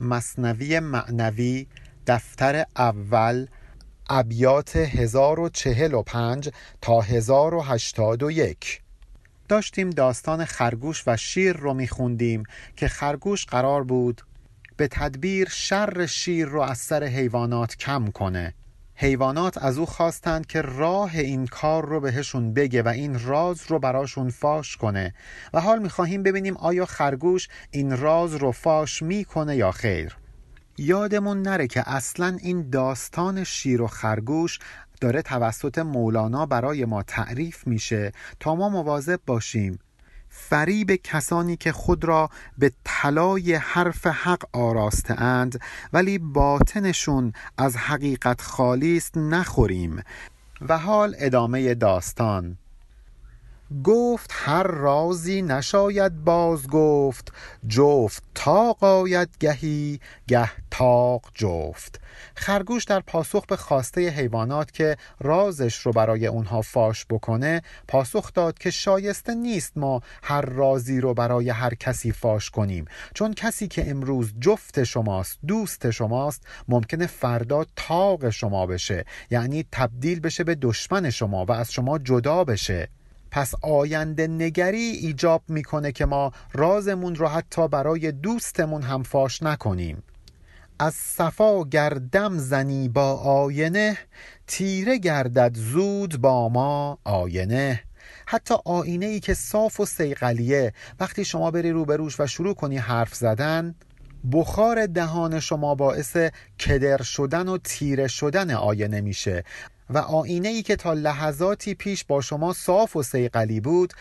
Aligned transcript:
مصنوی 0.00 0.80
معنوی 0.80 1.66
دفتر 2.06 2.64
اول 2.76 3.46
ابیات 4.10 4.76
1045 4.76 6.50
تا 6.80 7.00
1081 7.00 8.82
داشتیم 9.48 9.90
داستان 9.90 10.44
خرگوش 10.44 11.02
و 11.06 11.16
شیر 11.16 11.56
رو 11.56 11.74
میخوندیم 11.74 12.42
که 12.76 12.88
خرگوش 12.88 13.46
قرار 13.46 13.84
بود 13.84 14.22
به 14.76 14.88
تدبیر 14.88 15.48
شر 15.48 16.06
شیر 16.06 16.46
رو 16.46 16.60
از 16.60 16.78
سر 16.78 17.04
حیوانات 17.04 17.76
کم 17.76 18.06
کنه. 18.06 18.54
حیوانات 19.00 19.58
از 19.58 19.78
او 19.78 19.86
خواستند 19.86 20.46
که 20.46 20.62
راه 20.62 21.10
این 21.14 21.46
کار 21.46 21.86
رو 21.86 22.00
بهشون 22.00 22.54
بگه 22.54 22.82
و 22.82 22.88
این 22.88 23.20
راز 23.24 23.60
رو 23.68 23.78
براشون 23.78 24.30
فاش 24.30 24.76
کنه 24.76 25.14
و 25.52 25.60
حال 25.60 25.82
می‌خواهیم 25.82 26.22
ببینیم 26.22 26.56
آیا 26.56 26.86
خرگوش 26.86 27.48
این 27.70 27.96
راز 27.96 28.34
رو 28.34 28.52
فاش 28.52 29.02
می‌کنه 29.02 29.56
یا 29.56 29.70
خیر. 29.70 30.16
یادمون 30.78 31.42
نره 31.42 31.66
که 31.66 31.90
اصلا 31.90 32.38
این 32.40 32.70
داستان 32.70 33.44
شیر 33.44 33.82
و 33.82 33.86
خرگوش 33.86 34.58
داره 35.00 35.22
توسط 35.22 35.78
مولانا 35.78 36.46
برای 36.46 36.84
ما 36.84 37.02
تعریف 37.02 37.66
میشه 37.66 38.12
تا 38.40 38.54
ما 38.54 38.68
مواظب 38.68 39.20
باشیم. 39.26 39.78
فریب 40.28 40.94
کسانی 40.94 41.56
که 41.56 41.72
خود 41.72 42.04
را 42.04 42.30
به 42.58 42.72
طلای 42.84 43.54
حرف 43.54 44.06
حق 44.06 44.42
آراسته 44.52 45.22
اند 45.22 45.60
ولی 45.92 46.18
باطنشون 46.18 47.32
از 47.58 47.76
حقیقت 47.76 48.40
خالی 48.40 48.96
است 48.96 49.16
نخوریم. 49.16 50.02
و 50.60 50.78
حال 50.78 51.14
ادامه 51.18 51.74
داستان. 51.74 52.58
گفت 53.84 54.30
هر 54.34 54.62
رازی 54.62 55.42
نشاید 55.42 56.24
باز 56.24 56.68
گفت 56.68 57.32
جفت 57.68 58.22
تاق 58.34 58.84
آید 58.84 59.28
گهی 59.40 60.00
گه 60.28 60.50
تاق 60.70 61.22
جفت. 61.34 62.00
خرگوش 62.34 62.84
در 62.84 63.00
پاسخ 63.00 63.46
به 63.46 63.56
خواسته 63.56 64.08
حیوانات 64.08 64.72
که 64.72 64.96
رازش 65.20 65.74
رو 65.74 65.92
برای 65.92 66.26
اونها 66.26 66.62
فاش 66.62 67.06
بکنه 67.10 67.62
پاسخ 67.88 68.32
داد 68.32 68.58
که 68.58 68.70
شایسته 68.70 69.34
نیست 69.34 69.72
ما 69.76 70.02
هر 70.22 70.40
رازی 70.40 71.00
رو 71.00 71.14
برای 71.14 71.50
هر 71.50 71.74
کسی 71.74 72.12
فاش 72.12 72.50
کنیم. 72.50 72.84
چون 73.14 73.34
کسی 73.34 73.68
که 73.68 73.90
امروز 73.90 74.32
جفت 74.40 74.84
شماست 74.84 75.38
دوست 75.46 75.90
شماست 75.90 76.46
ممکنه 76.68 77.06
فردا 77.06 77.66
تاق 77.76 78.30
شما 78.30 78.66
بشه. 78.66 79.04
یعنی 79.30 79.64
تبدیل 79.72 80.20
بشه 80.20 80.44
به 80.44 80.54
دشمن 80.54 81.10
شما 81.10 81.44
و 81.44 81.52
از 81.52 81.72
شما 81.72 81.98
جدا 81.98 82.44
بشه. 82.44 82.88
پس 83.30 83.54
آینده 83.62 84.26
نگری 84.26 84.78
ایجاب 84.78 85.42
می‌کنه 85.48 85.92
که 85.92 86.06
ما 86.06 86.32
رازمون 86.52 87.14
رو 87.14 87.26
حتی 87.26 87.68
برای 87.68 88.12
دوستمون 88.12 88.82
هم 88.82 89.02
فاش 89.02 89.42
نکنیم. 89.42 90.02
از 90.78 90.94
صفا 90.94 91.64
گردم 91.64 92.38
زنی 92.38 92.88
با 92.88 93.14
آینه 93.14 93.98
تیره 94.46 94.98
گردد 94.98 95.54
زود 95.54 96.20
با 96.20 96.48
ما 96.48 96.98
آینه. 97.04 97.82
حتی 98.26 98.54
آینه 98.64 99.06
ای 99.06 99.20
که 99.20 99.34
صاف 99.34 99.80
و 99.80 99.86
سیقلیه 99.86 100.72
وقتی 101.00 101.24
شما 101.24 101.50
بری 101.50 101.70
روبروش 101.70 102.20
و 102.20 102.26
شروع 102.26 102.54
کنی 102.54 102.76
حرف 102.76 103.14
زدن 103.14 103.74
بخار 104.32 104.86
دهان 104.86 105.40
شما 105.40 105.74
باعث 105.74 106.16
کدر 106.60 107.02
شدن 107.02 107.48
و 107.48 107.58
تیره 107.58 108.06
شدن 108.06 108.50
آینه 108.50 109.00
میشه. 109.00 109.44
و 109.90 109.98
آینه 109.98 110.48
ای 110.48 110.62
که 110.62 110.76
تا 110.76 110.92
لحظاتی 110.92 111.74
پیش 111.74 112.04
با 112.04 112.20
شما 112.20 112.52
صاف 112.52 112.96
و 112.96 113.02
سیقلی 113.02 113.60
بود 113.60 113.94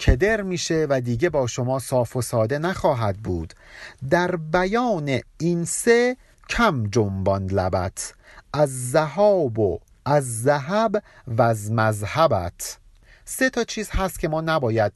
کدر 0.00 0.42
میشه 0.42 0.86
و 0.90 1.00
دیگه 1.00 1.30
با 1.30 1.46
شما 1.46 1.78
صاف 1.78 2.16
و 2.16 2.22
ساده 2.22 2.58
نخواهد 2.58 3.16
بود. 3.16 3.54
در 4.10 4.36
بیان 4.36 5.20
این 5.38 5.64
سه 5.64 6.16
کم 6.50 6.86
جنبان 6.86 7.46
لبت 7.46 8.14
از 8.52 8.90
زهاب 8.90 9.58
و 9.58 9.80
از 10.04 10.42
ذهب 10.42 11.02
و 11.26 11.42
از 11.42 11.72
مذهبت. 11.72 12.78
سه 13.24 13.50
تا 13.50 13.64
چیز 13.64 13.90
هست 13.90 14.20
که 14.20 14.28
ما 14.28 14.40
نباید 14.40 14.92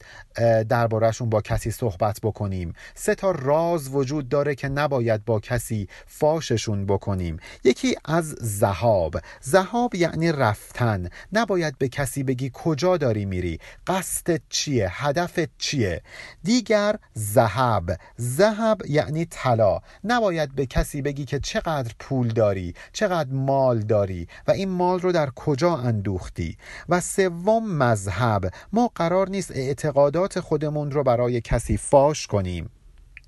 دربارهشون 0.69 1.29
با 1.29 1.41
کسی 1.41 1.71
صحبت 1.71 2.19
بکنیم. 2.23 2.73
سه 2.95 3.15
تا 3.15 3.31
راز 3.31 3.95
وجود 3.95 4.29
داره 4.29 4.55
که 4.55 4.69
نباید 4.69 5.25
با 5.25 5.39
کسی 5.39 5.87
فاششون 6.07 6.85
بکنیم. 6.85 7.37
یکی 7.63 7.95
از 8.05 8.35
زهاب. 8.41 9.15
زهاب 9.41 9.95
یعنی 9.95 10.31
رفتن. 10.31 11.09
نباید 11.33 11.77
به 11.77 11.87
کسی 11.87 12.23
بگی 12.23 12.51
کجا 12.53 12.97
داری 12.97 13.25
میری. 13.25 13.59
قصدت 13.87 14.41
چیه؟ 14.49 14.87
هدفت 14.91 15.57
چیه؟ 15.57 16.01
دیگر 16.43 16.95
زهب. 17.13 17.97
زهب 18.17 18.81
یعنی 18.89 19.25
طلا. 19.25 19.79
نباید 20.03 20.55
به 20.55 20.65
کسی 20.65 21.01
بگی 21.01 21.25
که 21.25 21.39
چقدر 21.39 21.91
پول 21.99 22.27
داری 22.27 22.73
چقدر 22.93 23.33
مال 23.33 23.79
داری 23.79 24.27
و 24.47 24.51
این 24.51 24.69
مال 24.69 24.99
رو 24.99 25.11
در 25.11 25.29
کجا 25.29 25.75
اندوختی. 25.75 26.57
و 26.89 27.01
سوم 27.01 27.77
مذهب. 27.77 28.51
ما 28.73 28.91
قرار 28.95 29.29
نیست 29.29 29.51
اعتقادات 29.51 30.22
خودمون 30.37 30.91
رو 30.91 31.03
برای 31.03 31.41
کسی 31.41 31.77
فاش 31.77 32.27
کنیم. 32.27 32.69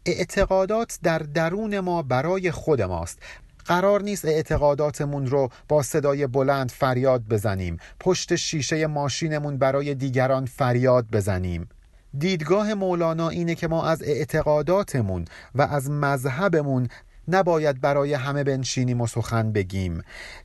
اعتقادات 0.05 0.99
در 1.03 1.19
درون 1.19 1.79
ما 1.79 2.01
برای 2.01 2.51
خود 2.51 2.81
ماست. 2.81 3.19
قرار 3.65 4.01
نیست 4.01 4.25
اعتقاداتمون 4.25 5.25
رو 5.25 5.49
با 5.69 5.81
صدای 5.81 6.27
بلند 6.27 6.71
فریاد 6.71 7.23
بزنیم. 7.23 7.77
پشت 7.99 8.35
شیشه 8.35 8.87
ماشینمون 8.87 9.57
برای 9.57 9.95
دیگران 9.95 10.45
فریاد 10.45 11.05
بزنیم. 11.11 11.69
دیدگاه 12.17 12.73
مولانا 12.73 13.29
اینه 13.29 13.55
که 13.55 13.67
ما 13.67 13.85
از 13.85 14.03
اعتقاداتمون 14.03 15.25
و 15.55 15.61
از 15.61 15.89
مذهبمون 15.89 16.87
نباید 17.27 17.81
برای 17.81 18.13
همه 18.13 18.43
بنشینیم 18.43 19.01
و 19.01 19.07
سخن 19.07 19.51
بگیم. 19.51 20.01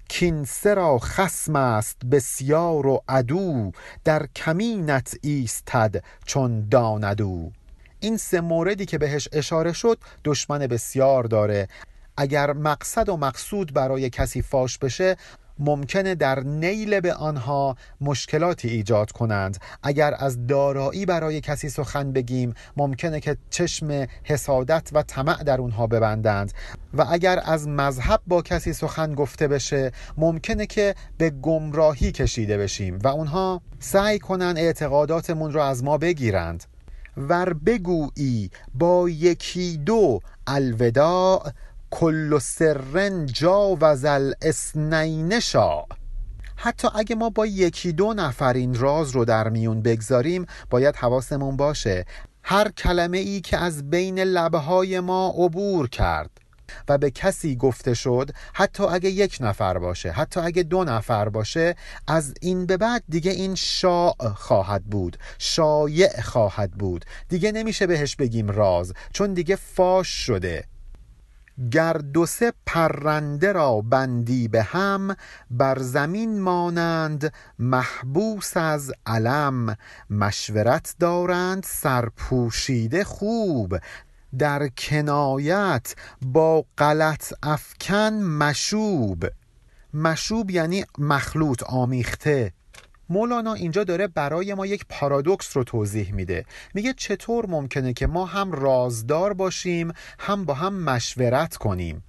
کینسه 0.08 0.74
را 0.74 0.98
خسم 0.98 1.56
است 1.56 1.96
بسیار 2.10 2.86
و 2.86 3.02
عدو 3.08 3.72
در 4.04 4.26
کمینت 4.36 5.16
ایستد 5.22 6.04
چون 6.24 6.68
داندو 6.68 7.50
این 8.00 8.16
سه 8.16 8.40
موردی 8.40 8.86
که 8.86 8.98
بهش 8.98 9.28
اشاره 9.32 9.72
شد 9.72 9.98
دشمن 10.24 10.58
بسیار 10.58 11.24
داره. 11.24 11.68
اگر 12.16 12.52
مقصد 12.52 13.08
و 13.08 13.16
مقصود 13.16 13.74
برای 13.74 14.10
کسی 14.10 14.42
فاش 14.42 14.78
بشه 14.78 15.16
ممکنه 15.60 16.14
در 16.14 16.40
نیل 16.40 17.00
به 17.00 17.14
آنها 17.14 17.76
مشکلاتی 18.00 18.68
ایجاد 18.68 19.10
کنند. 19.10 19.58
اگر 19.82 20.14
از 20.18 20.46
دارایی 20.46 21.06
برای 21.06 21.40
کسی 21.40 21.68
سخن 21.68 22.12
بگیم 22.12 22.54
ممکنه 22.76 23.20
که 23.20 23.36
چشم 23.50 24.06
حسادت 24.24 24.90
و 24.92 25.02
طمع 25.02 25.42
در 25.42 25.60
اونها 25.60 25.86
ببندند. 25.86 26.52
و 26.94 27.06
اگر 27.10 27.42
از 27.44 27.68
مذهب 27.68 28.20
با 28.26 28.42
کسی 28.42 28.72
سخن 28.72 29.14
گفته 29.14 29.48
بشه 29.48 29.92
ممکنه 30.16 30.66
که 30.66 30.94
به 31.18 31.30
گمراهی 31.30 32.12
کشیده 32.12 32.58
بشیم 32.58 32.98
و 33.04 33.08
اونها 33.08 33.60
سعی 33.78 34.18
کنن 34.18 34.54
اعتقاداتمون 34.56 35.52
رو 35.52 35.60
از 35.60 35.84
ما 35.84 35.98
بگیرند. 35.98 36.64
ور 37.16 37.52
بگویی 37.52 38.50
با 38.74 39.08
یکی 39.08 39.76
دو 39.76 40.20
الوداع 40.46 41.52
کل 41.90 42.38
سرن 42.38 43.26
جاوز 43.26 44.04
الاسنین 44.04 45.40
شا. 45.40 45.84
حتی 46.56 46.88
اگه 46.94 47.14
ما 47.14 47.30
با 47.30 47.46
یکی 47.46 47.92
دو 47.92 48.14
نفر 48.14 48.52
این 48.52 48.74
راز 48.74 49.10
رو 49.10 49.24
در 49.24 49.48
میون 49.48 49.82
بگذاریم 49.82 50.46
باید 50.70 50.96
حواسمون 50.96 51.56
باشه. 51.56 52.04
هر 52.42 52.68
کلمه 52.68 53.18
ای 53.18 53.40
که 53.40 53.56
از 53.56 53.90
بین 53.90 54.18
لبهای 54.18 55.00
ما 55.00 55.34
عبور 55.36 55.88
کرد 55.88 56.30
و 56.88 56.98
به 56.98 57.10
کسی 57.10 57.56
گفته 57.56 57.94
شد 57.94 58.30
حتی 58.52 58.82
اگه 58.82 59.10
یک 59.10 59.38
نفر 59.40 59.78
باشه 59.78 60.10
حتی 60.10 60.40
اگه 60.40 60.62
دو 60.62 60.84
نفر 60.84 61.28
باشه 61.28 61.74
از 62.08 62.34
این 62.40 62.66
به 62.66 62.76
بعد 62.76 63.02
دیگه 63.08 63.30
این 63.30 63.54
شاع 63.54 64.14
خواهد 64.34 64.84
بود 64.84 65.16
شایع 65.38 66.20
خواهد 66.20 66.70
بود. 66.70 67.04
دیگه 67.28 67.52
نمیشه 67.52 67.86
بهش 67.86 68.16
بگیم 68.16 68.48
راز 68.48 68.92
چون 69.12 69.34
دیگه 69.34 69.56
فاش 69.56 70.08
شده. 70.08 70.64
گر 71.72 71.92
دو 71.92 72.26
سه 72.26 72.52
پرنده 72.66 73.52
را 73.52 73.80
بندی 73.80 74.48
به 74.48 74.62
هم 74.62 75.16
بر 75.50 75.78
زمین 75.78 76.40
مانند 76.40 77.32
محبوس 77.58 78.56
از 78.56 78.92
علم. 79.06 79.76
مشورت 80.10 80.94
دارند 81.00 81.64
سرپوشیده 81.66 83.04
خوب. 83.04 83.78
در 84.38 84.68
کنایت 84.68 85.94
با 86.22 86.64
غلط 86.78 87.32
افکن 87.42 88.12
مشوب. 88.12 89.26
مشوب 89.94 90.50
یعنی 90.50 90.84
مخلوط 90.98 91.62
آمیخته. 91.62 92.52
مولانا 93.10 93.54
اینجا 93.54 93.84
داره 93.84 94.06
برای 94.06 94.54
ما 94.54 94.66
یک 94.66 94.84
پارادوکس 94.88 95.56
رو 95.56 95.64
توضیح 95.64 96.14
میده. 96.14 96.44
میگه 96.74 96.92
چطور 96.92 97.46
ممکنه 97.46 97.92
که 97.92 98.06
ما 98.06 98.26
هم 98.26 98.52
رازدار 98.52 99.32
باشیم 99.32 99.92
هم 100.18 100.44
با 100.44 100.54
هم 100.54 100.74
مشورت 100.74 101.56
کنیم. 101.56 102.04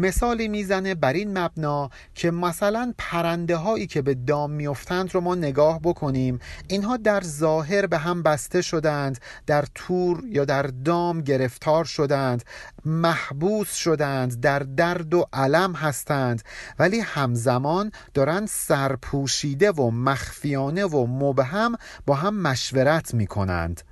مثالی 0.00 0.48
می‌زنه 0.48 0.94
بر 0.94 1.12
این 1.12 1.38
مبنا 1.38 1.90
که 2.14 2.30
مثلا 2.30 2.94
پرنده 2.98 3.56
هایی 3.56 3.86
که 3.86 4.02
به 4.02 4.14
دام 4.14 4.50
میفتند 4.50 5.14
رو 5.14 5.20
ما 5.20 5.34
نگاه 5.34 5.80
بکنیم. 5.80 6.38
اینها 6.68 6.96
در 6.96 7.20
ظاهر 7.20 7.86
به 7.86 7.98
هم 7.98 8.22
بسته 8.22 8.62
شدند 8.62 9.18
در 9.46 9.64
تور 9.74 10.22
یا 10.26 10.44
در 10.44 10.62
دام 10.62 11.20
گرفتار 11.20 11.84
شدند 11.84 12.44
محبوس 12.84 13.74
شدند 13.74 14.40
در 14.40 14.58
درد 14.58 15.14
و 15.14 15.26
علم 15.32 15.72
هستند. 15.72 16.42
ولی 16.78 17.00
همزمان 17.00 17.92
دارند 18.14 18.48
سرپوشیده 18.48 19.70
و 19.70 19.90
مخفیانه 19.90 20.84
و 20.84 21.06
مبهم 21.06 21.76
با 22.06 22.14
هم 22.14 22.42
مشورت 22.42 23.14
می 23.14 23.26
کنند 23.26 23.82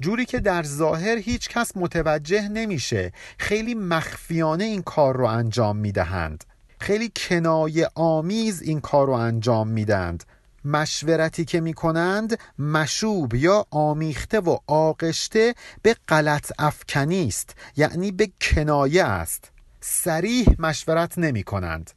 جوری 0.00 0.24
که 0.24 0.40
در 0.40 0.62
ظاهر 0.62 1.16
هیچ 1.16 1.48
کس 1.48 1.76
متوجه 1.76 2.48
نمیشه. 2.48 3.12
خیلی 3.38 3.74
مخفیانه 3.74 4.64
این 4.64 4.82
کار 4.82 5.16
رو 5.16 5.24
انجام 5.24 5.76
می‌دهند. 5.76 6.44
خیلی 6.80 7.12
کنایه 7.16 7.88
آمیز 7.94 8.62
این 8.62 8.80
کار 8.80 9.06
رو 9.06 9.12
انجام 9.12 9.68
میدند 9.68 10.24
مشورتی 10.64 11.44
که 11.44 11.60
می 11.60 11.74
کنند 11.74 12.38
مشوب 12.58 13.34
یا 13.34 13.66
آمیخته 13.70 14.40
و 14.40 14.58
آغشته 14.66 15.54
به 15.82 15.96
غلط 16.08 16.52
افکنی 16.58 17.26
است 17.26 17.54
یعنی 17.76 18.12
به 18.12 18.30
کنایه 18.40 19.04
است. 19.04 19.50
سریح 19.80 20.46
مشورت 20.58 21.18
نمی 21.18 21.42
کنند 21.42 21.90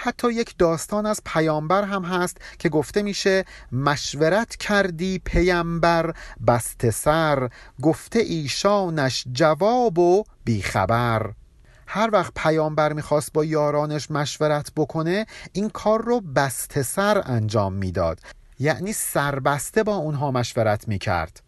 حتی 0.00 0.32
یک 0.32 0.54
داستان 0.58 1.06
از 1.06 1.20
پیامبر 1.24 1.84
هم 1.84 2.04
هست 2.04 2.36
که 2.58 2.68
گفته 2.68 3.02
میشه 3.02 3.44
مشورت 3.72 4.56
کردی 4.56 5.18
پیامبر 5.24 6.14
بسته 6.46 6.90
سر 6.90 7.48
گفته 7.82 8.18
ایشانش 8.18 9.24
جواب 9.32 9.98
و 9.98 10.24
بیخبر. 10.44 11.30
هر 11.86 12.10
وقت 12.12 12.32
پیامبر 12.36 12.92
می‌خواست 12.92 13.32
با 13.32 13.44
یارانش 13.44 14.10
مشورت 14.10 14.72
بکنه 14.76 15.26
این 15.52 15.70
کار 15.70 16.02
رو 16.02 16.20
بسته 16.20 16.82
سر 16.82 17.22
انجام 17.24 17.72
می‌داد. 17.72 18.20
یعنی 18.58 18.92
سربسته 18.92 19.82
با 19.82 19.94
اونها 19.96 20.30
مشورت 20.30 20.88
می‌کرد. 20.88 21.47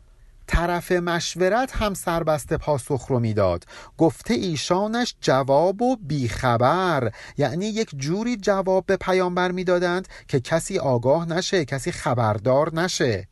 طرف 0.50 0.92
مشورت 0.92 1.76
هم 1.76 1.94
سربسته 1.94 2.56
پاسخ 2.56 3.06
رو 3.06 3.20
می‌داد. 3.20 3.64
گفته 3.98 4.34
ایشانش 4.34 5.14
جواب 5.20 5.82
و 5.82 5.96
بیخبر. 5.96 7.12
یعنی 7.36 7.66
یک 7.66 7.90
جوری 7.96 8.36
جواب 8.36 8.86
به 8.86 8.96
پیامبر 8.96 9.50
می‌دادند 9.50 10.08
که 10.28 10.40
کسی 10.40 10.78
آگاه 10.78 11.28
نشه 11.28 11.64
کسی 11.64 11.92
خبردار 11.92 12.74
نشه. 12.74 13.28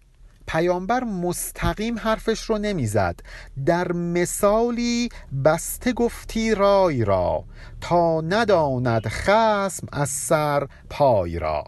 پیامبر 0.46 1.04
مستقیم 1.04 1.98
حرفش 1.98 2.42
رو 2.42 2.58
نمی‌زد. 2.58 3.20
در 3.66 3.92
مثالی 3.92 5.08
بسته 5.44 5.92
گفتی 5.92 6.54
رای 6.54 7.04
را 7.04 7.44
تا 7.80 8.20
نداند 8.20 9.08
خسم 9.08 9.86
از 9.92 10.08
سر 10.08 10.68
پای 10.90 11.38
را. 11.38 11.64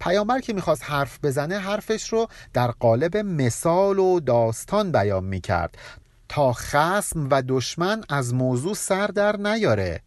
پیامبر 0.00 0.40
که 0.40 0.52
می‌خواست 0.52 0.84
حرف 0.84 1.18
بزنه 1.22 1.58
حرفش 1.58 2.08
رو 2.08 2.28
در 2.52 2.70
قالب 2.70 3.16
مثال 3.16 3.98
و 3.98 4.20
داستان 4.20 4.92
بیان 4.92 5.24
می‌کرد 5.24 5.78
تا 6.28 6.52
خسم 6.52 7.28
و 7.30 7.42
دشمن 7.48 8.04
از 8.08 8.34
موضوع 8.34 8.74
سر 8.74 9.06
در 9.06 9.36
نیاره. 9.36 10.00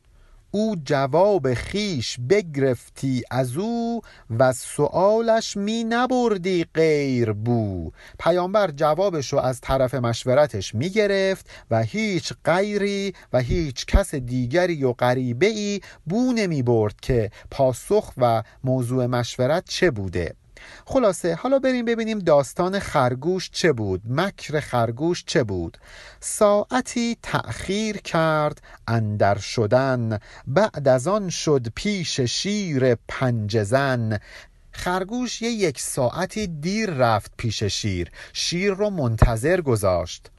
او 0.51 0.75
جواب 0.86 1.53
خیش 1.53 2.18
بگرفتی 2.30 3.24
از 3.31 3.57
او 3.57 4.01
و 4.39 4.53
سوالش 4.53 5.57
می 5.57 5.83
نبردی 5.83 6.65
غیر 6.74 7.31
بو. 7.33 7.92
پیامبر 8.19 8.71
جوابش 8.71 9.33
رو 9.33 9.39
از 9.39 9.62
طرف 9.62 9.94
مشورتش 9.94 10.75
می 10.75 10.89
گرفت 10.89 11.50
و 11.71 11.83
هیچ 11.83 12.33
غیری 12.45 13.13
و 13.33 13.39
هیچ 13.39 13.86
کس 13.86 14.15
دیگری 14.15 14.83
و 14.83 14.94
غریبه 14.94 15.45
ای 15.45 15.81
بو 16.06 16.33
نمی 16.33 16.62
برد 16.63 16.95
که 17.01 17.31
پاسخ 17.51 18.13
و 18.18 18.44
موضوع 18.63 19.06
مشورت 19.06 19.69
چه 19.69 19.92
بوده. 19.92 20.40
خلاصه 20.85 21.35
حالا 21.35 21.59
بریم 21.59 21.85
ببینیم 21.85 22.19
داستان 22.19 22.79
خرگوش 22.79 23.49
چه 23.49 23.73
بود 23.73 24.01
مکر 24.09 24.59
خرگوش 24.59 25.23
چه 25.25 25.43
بود. 25.43 25.77
ساعتی 26.19 27.17
تأخیر 27.21 27.97
کرد 27.97 28.61
اندر 28.87 29.37
شدن 29.37 30.19
بعد 30.47 30.87
از 30.87 31.07
آن 31.07 31.29
شد 31.29 31.67
پیش 31.75 32.19
شیر 32.19 32.95
پنجزن 32.95 34.19
خرگوش 34.71 35.41
یه 35.41 35.49
یک 35.49 35.79
ساعتی 35.79 36.47
دیر 36.47 36.89
رفت 36.89 37.31
پیش 37.37 37.63
شیر 37.63 38.11
شیر 38.33 38.71
رو 38.73 38.89
منتظر 38.89 39.61
گذاشت. 39.61 40.31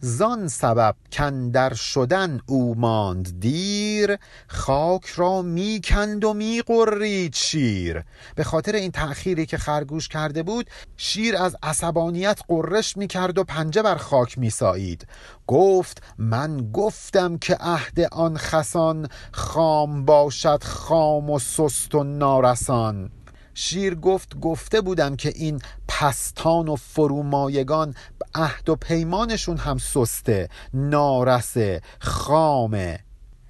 زان 0.00 0.48
سبب 0.48 0.96
کندر 1.12 1.74
شدن 1.74 2.40
او 2.46 2.74
ماند 2.74 3.40
دیر 3.40 4.16
خاک 4.48 5.06
را 5.06 5.42
می‌کند 5.42 6.24
و 6.24 6.34
میقرید 6.34 7.34
شیر. 7.34 8.04
به 8.34 8.44
خاطر 8.44 8.74
این 8.74 8.90
تأخیری 8.90 9.46
که 9.46 9.58
خرگوش 9.58 10.08
کرده 10.08 10.42
بود 10.42 10.70
شیر 10.96 11.36
از 11.36 11.56
عصبانیت 11.62 12.40
قرش 12.48 12.96
می‌کرد 12.96 13.38
و 13.38 13.44
پنجه 13.44 13.82
بر 13.82 13.96
خاک 13.96 14.38
میسایید. 14.38 15.06
گفت 15.46 16.02
من 16.18 16.70
گفتم 16.72 17.38
که 17.38 17.56
عهد 17.60 18.00
آن 18.12 18.36
خسان 18.36 19.08
خام 19.32 20.04
باشد 20.04 20.62
خام 20.64 21.30
و 21.30 21.38
سست 21.38 21.94
و 21.94 22.04
نارسان. 22.04 23.10
شیر 23.54 23.94
گفت 23.94 24.40
گفته 24.40 24.80
بودم 24.80 25.16
که 25.16 25.32
این 25.34 25.60
پستان 25.88 26.68
و 26.68 26.76
فرومایگان 26.76 27.94
عهد 28.34 28.68
و 28.68 28.76
پیمانشون 28.76 29.56
هم 29.56 29.78
سسته 29.78 30.48
نارسه 30.74 31.82
خامه. 32.00 33.00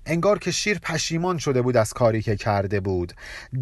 انگار 0.06 0.38
که 0.38 0.50
شیر 0.50 0.78
پشیمان 0.78 1.38
شده 1.38 1.62
بود 1.62 1.76
از 1.76 1.92
کاری 1.92 2.22
که 2.22 2.36
کرده 2.36 2.80
بود. 2.80 3.12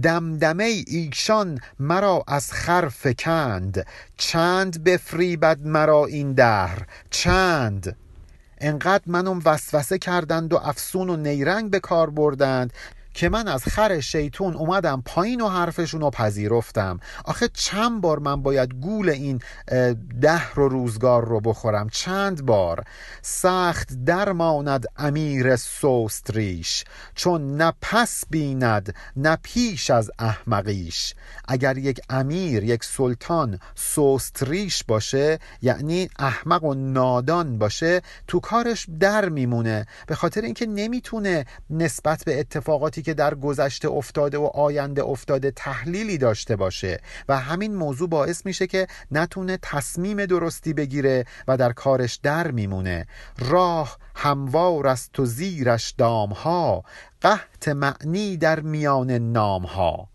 دمدمه 0.03 0.65
ایشان 0.87 1.61
مرا 1.79 2.25
از 2.29 2.53
خر 2.53 2.89
فکند 2.89 3.87
چند 4.17 4.85
بفریبد 4.85 5.67
مرا 5.67 6.07
این 6.07 6.33
دهر؟ 6.33 6.87
چند؟ 7.11 7.97
انقدر 8.61 9.03
منم 9.07 9.41
وسوسه 9.45 9.99
کردند 9.99 10.53
و 10.53 10.57
افسون 10.57 11.11
و 11.11 11.17
نیرنگ 11.17 11.71
به 11.71 11.81
کار 11.81 12.11
بردند. 12.11 12.73
که 13.19 13.29
من 13.29 13.49
از 13.49 13.65
خر 13.65 14.01
شیطون 14.01 14.55
اومدم 14.55 15.03
پایین 15.05 15.41
و 15.41 15.49
حرفشون 15.49 16.01
رو 16.01 16.11
پذیرفتم. 16.11 17.01
آخه 17.25 17.49
چند 17.49 18.01
بار 18.01 18.19
من 18.19 18.43
باید 18.43 18.75
گول 18.75 19.09
این 19.09 19.41
ده 20.21 20.51
رو 20.55 20.69
روزگار 20.69 21.25
رو 21.25 21.41
بخورم؟ 21.41 21.89
چند 21.89 22.47
بار؟ 22.47 22.85
سخت 23.23 24.05
درماند 24.05 24.87
امیر 24.97 25.57
سوستریش 25.57 26.85
چون 27.15 27.57
نه 27.57 27.73
پس 27.83 28.25
بیند 28.31 28.95
نه 29.17 29.39
پیش 29.43 29.91
از 29.91 30.11
احمقیش. 30.19 31.15
اگر 31.49 31.79
یک 31.79 32.01
امیر 32.11 32.65
یک 32.65 32.85
سلطان 32.85 33.59
سوستریش 33.75 34.85
باشه 34.85 35.39
یعنی 35.63 36.11
احمق 36.19 36.65
و 36.65 36.75
نادان 36.75 37.59
باشه 37.59 38.03
تو 38.27 38.41
کارش 38.41 38.87
در 39.01 39.29
میمونه. 39.29 39.87
به 40.07 40.15
خاطر 40.15 40.41
اینکه 40.41 40.67
نمی‌تونه 40.67 41.45
نسبت 41.71 42.25
به 42.25 42.41
اتفاقاتی 42.41 43.08
که 43.09 43.15
در 43.15 43.35
گذشته 43.35 43.89
افتاده 43.89 44.39
و 44.39 44.45
آینده 44.45 45.03
افتاده 45.03 45.51
تحلیلی 45.51 46.19
داشته 46.19 46.57
باشه 46.57 47.01
و 47.29 47.39
همین 47.39 47.75
موضوع 47.75 48.09
باعث 48.09 48.47
میشه 48.47 48.67
که 48.67 48.87
نتونه 49.11 49.59
تصمیم 49.63 50.27
درستی 50.27 50.73
بگیره 50.73 51.25
و 51.49 51.57
در 51.57 51.73
کارش 51.73 52.17
در 52.17 52.51
میمونه. 52.51 53.07
راه 53.39 53.99
هموار 54.15 54.87
است 54.87 55.21
و 55.21 55.25
زیرش 55.27 55.91
دامها 55.99 56.85
قحط 57.21 57.69
معنی 57.69 58.37
در 58.37 58.61
میان 58.61 59.11
نامها. 59.11 60.09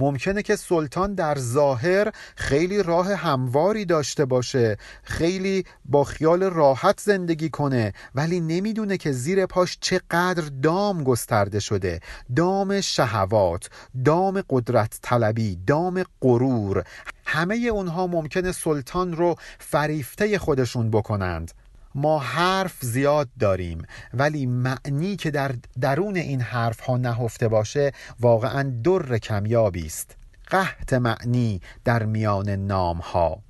ممکنه 0.00 0.42
که 0.42 0.56
سلطان 0.56 1.14
در 1.14 1.38
ظاهر 1.38 2.12
خیلی 2.36 2.82
راه 2.82 3.14
همواری 3.14 3.84
داشته 3.84 4.24
باشه 4.24 4.76
خیلی 5.02 5.64
با 5.84 6.04
خیال 6.04 6.42
راحت 6.42 7.00
زندگی 7.00 7.48
کنه 7.48 7.92
ولی 8.14 8.40
نمی‌دونه 8.40 8.96
که 8.96 9.12
زیر 9.12 9.46
پاش 9.46 9.78
چقدر 9.80 10.42
دام 10.62 11.04
گسترده 11.04 11.60
شده. 11.60 12.00
دام 12.36 12.80
شهوات 12.80 13.70
دام 14.04 14.42
قدرت 14.50 14.98
طلبی 15.02 15.58
دام 15.66 16.04
غرور. 16.22 16.84
همه 17.26 17.56
اونها 17.56 18.06
ممکنه 18.06 18.52
سلطان 18.52 19.12
رو 19.12 19.34
فریفته 19.58 20.38
خودشون 20.38 20.90
بکنند. 20.90 21.52
ما 21.94 22.18
حرف 22.18 22.76
زیاد 22.80 23.28
داریم 23.40 23.82
ولی 24.14 24.46
معنی 24.46 25.16
که 25.16 25.30
در 25.30 25.54
درون 25.80 26.16
این 26.16 26.40
حرف 26.40 26.80
ها 26.80 26.96
نهفته 26.96 27.48
باشه 27.48 27.92
واقعا 28.20 28.72
در 28.82 29.18
کمیابی 29.18 29.86
است. 29.86 30.16
قحط 30.50 30.92
معنی 30.92 31.60
در 31.84 32.02
میان 32.04 32.50
نام 32.50 32.96
ها 32.96 33.42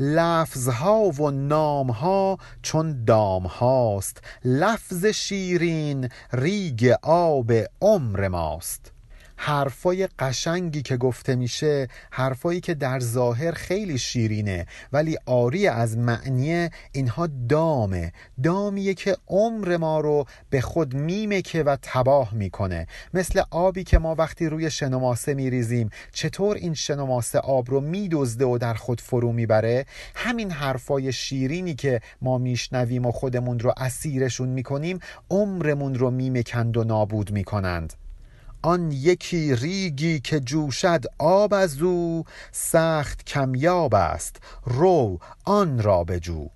لفظها 0.00 1.02
و 1.02 1.30
نام 1.30 1.90
ها 1.90 2.38
چون 2.62 3.04
دام 3.04 3.46
هاست 3.46 4.20
لفظ 4.44 5.04
شیرین 5.06 6.08
ریگ 6.32 6.94
آب 7.02 7.52
عمر 7.82 8.28
ماست. 8.28 8.95
حرفای 9.36 10.08
قشنگی 10.18 10.82
که 10.82 10.96
گفته 10.96 11.36
میشه 11.36 11.88
حرفایی 12.10 12.60
که 12.60 12.74
در 12.74 13.00
ظاهر 13.00 13.52
خیلی 13.52 13.98
شیرینه 13.98 14.66
ولی 14.92 15.18
آری 15.26 15.68
از 15.68 15.98
معنی 15.98 16.68
اینها 16.92 17.28
دامه. 17.48 18.12
دامیه 18.42 18.94
که 18.94 19.16
عمر 19.28 19.76
ما 19.76 20.00
رو 20.00 20.24
به 20.50 20.60
خود 20.60 20.94
میمکه 20.94 21.62
و 21.62 21.76
تباه 21.82 22.34
می‌کنه. 22.34 22.86
مثل 23.14 23.42
آبی 23.50 23.84
که 23.84 23.98
ما 23.98 24.14
وقتی 24.14 24.46
روی 24.46 24.70
شنماسه 24.70 25.34
میریزیم 25.34 25.90
چطور 26.12 26.56
این 26.56 26.74
شنماسه 26.74 27.38
آب 27.38 27.70
رو 27.70 27.80
میدزده 27.80 28.44
و 28.44 28.58
در 28.58 28.74
خود 28.74 29.00
فرو 29.00 29.32
می‌بره؟ 29.32 29.86
همین 30.14 30.50
حرفای 30.50 31.12
شیرینی 31.12 31.74
که 31.74 32.00
ما 32.22 32.38
میشنویم 32.38 33.06
و 33.06 33.12
خودمون 33.12 33.58
رو 33.58 33.74
اسیرشون 33.76 34.48
می‌کنیم 34.48 34.98
عمرمون 35.30 35.94
رو 35.94 36.10
میمکند 36.10 36.76
و 36.76 36.84
نابود 36.84 37.30
می‌کنند. 37.30 38.05
آن 38.66 38.92
یکی 38.92 39.56
ریگی 39.56 40.20
که 40.20 40.40
جوشد 40.40 41.04
آب 41.18 41.54
از 41.54 41.82
او 41.82 42.24
سخت 42.52 43.24
کمیاب 43.24 43.94
است. 43.94 44.36
رو 44.64 45.18
آن 45.44 45.82
را 45.82 46.04
بجو. 46.04 46.48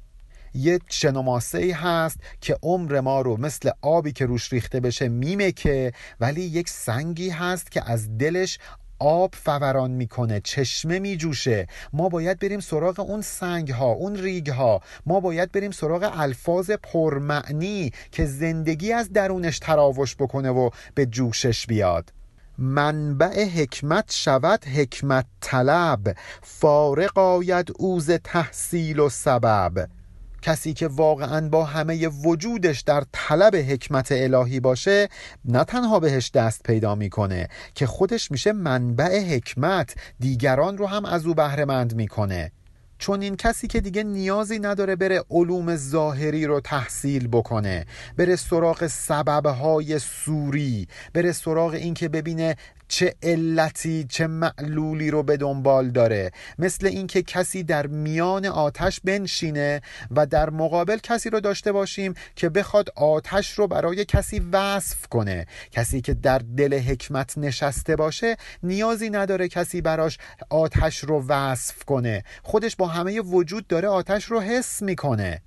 یه 0.55 0.79
شنماسه 0.89 1.75
هست 1.75 2.17
که 2.41 2.57
عمر 2.63 3.01
ما 3.01 3.21
رو 3.21 3.37
مثل 3.37 3.71
آبی 3.83 4.13
که 4.13 4.27
روش 4.27 4.53
ریخته 4.53 4.81
بشه 4.81 5.09
میمکه 5.09 5.93
ولی 6.21 6.41
یک 6.41 6.69
سنگی 6.69 7.29
هست 7.29 7.71
که 7.71 7.91
از 7.91 8.19
دلش 8.19 8.59
آب 9.01 9.35
فوران 9.35 9.91
می‌کنه 9.91 10.41
چشمه 10.41 10.99
میجوشه. 10.99 11.67
ما 11.93 12.09
باید 12.09 12.39
بریم 12.39 12.61
سراغ 12.61 13.01
اون 13.01 13.23
سنگ 13.23 13.71
ها 13.71 13.93
اون 13.93 14.17
ریگ 14.17 14.51
ها 14.51 14.81
ما 15.07 15.21
باید 15.21 15.53
بریم 15.53 15.71
سراغ 15.71 16.11
الفاظ 16.15 16.71
پرمعنی 16.71 17.93
که 18.13 18.27
زندگی 18.27 18.93
از 18.93 19.13
درونش 19.13 19.59
تراوش 19.59 20.17
بکنه 20.17 20.51
و 20.51 20.71
به 20.95 21.07
جوشش 21.07 21.67
بیاد. 21.67 22.13
منبع 22.59 23.45
حکمت 23.45 24.13
شود 24.13 24.65
حکمت 24.65 25.27
طلب. 25.41 26.17
فارق 26.43 27.19
آید 27.19 27.73
اوز 27.79 28.11
تحصیل 28.11 28.99
و 28.99 29.09
سبب. 29.09 30.00
کسی 30.43 30.73
که 30.73 30.89
واقعا 30.89 31.49
با 31.49 31.65
همه 31.65 32.09
وجودش 32.09 32.81
در 32.81 33.05
طلب 33.13 33.57
حکمت 33.57 34.13
الهی 34.13 34.61
باشه 34.61 35.09
نه 35.45 35.65
تنها 35.65 36.01
بهش 36.01 36.31
دست 36.31 36.63
پیدا 36.63 36.95
می‌کنه 36.95 37.49
که 37.75 37.87
خودش 37.87 38.31
میشه 38.31 38.53
منبع 38.53 39.21
حکمت 39.21 39.95
دیگران 40.21 40.79
رو 40.79 40.87
هم 40.87 41.05
از 41.05 41.27
او 41.27 41.35
بهرهمند 41.35 41.95
می‌کنه. 41.95 42.53
چون 43.01 43.23
این 43.23 43.37
کسی 43.37 43.67
که 43.67 43.81
دیگه 43.81 44.03
نیازی 44.03 44.59
نداره 44.59 44.97
بره 44.97 45.25
علوم 45.31 45.77
ظاهری 45.77 46.47
رو 46.47 46.61
تحصیل 46.61 47.29
بکنه 47.29 47.87
بره 48.17 48.37
سراغ 48.37 48.87
سببهای 48.87 49.99
سوری 49.99 50.89
بره 51.15 51.33
سراغ 51.33 51.73
این 51.73 51.95
که 51.95 52.09
ببینه 52.09 52.57
چه 52.91 53.15
علتی 53.23 54.07
چه 54.09 54.27
معلولی 54.27 55.11
رو 55.11 55.23
به 55.23 55.37
دنبال 55.37 55.91
داره. 55.91 56.31
مثل 56.59 56.87
اینکه 56.87 57.23
کسی 57.23 57.63
در 57.63 57.87
میان 57.87 58.47
آتش 58.47 59.01
بنشینه 59.01 59.81
و 60.11 60.27
در 60.27 60.51
مقابل 60.51 60.99
کسی 60.99 61.31
رو 61.31 61.41
داشته 61.41 61.73
باشیم 61.73 62.15
که 62.37 62.49
بخواد 62.49 62.89
آتش 62.97 63.51
رو 63.51 63.67
برای 63.67 64.05
کسی 64.05 64.43
وصف 64.53 65.07
کنه. 65.07 65.47
کسی 65.71 66.01
که 66.01 66.15
در 66.15 66.39
دل 66.39 66.79
حکمت 66.79 67.39
نشسته 67.39 67.97
باشه 67.97 68.37
نیازی 68.63 69.11
نداره 69.11 69.49
کسی 69.49 69.81
براش 69.81 70.19
آتش 70.51 70.99
رو 70.99 71.25
وصف 71.29 71.85
کنه. 71.85 72.25
خودش 72.43 72.77
با 72.77 72.87
همه 72.87 73.21
وجود 73.21 73.67
داره 73.67 73.89
آتش 73.89 74.25
رو 74.25 74.41
حس 74.41 74.83
می‌کنه. 74.83 75.43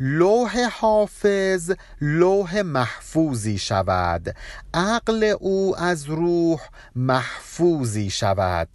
لوح 0.00 0.58
حافظ 0.72 1.72
لوح 2.00 2.62
محفوظی 2.62 3.58
شود. 3.58 4.36
عقل 4.74 5.24
او 5.40 5.76
از 5.78 6.04
روح 6.06 6.60
محفوظی 6.96 8.10
شود. 8.10 8.68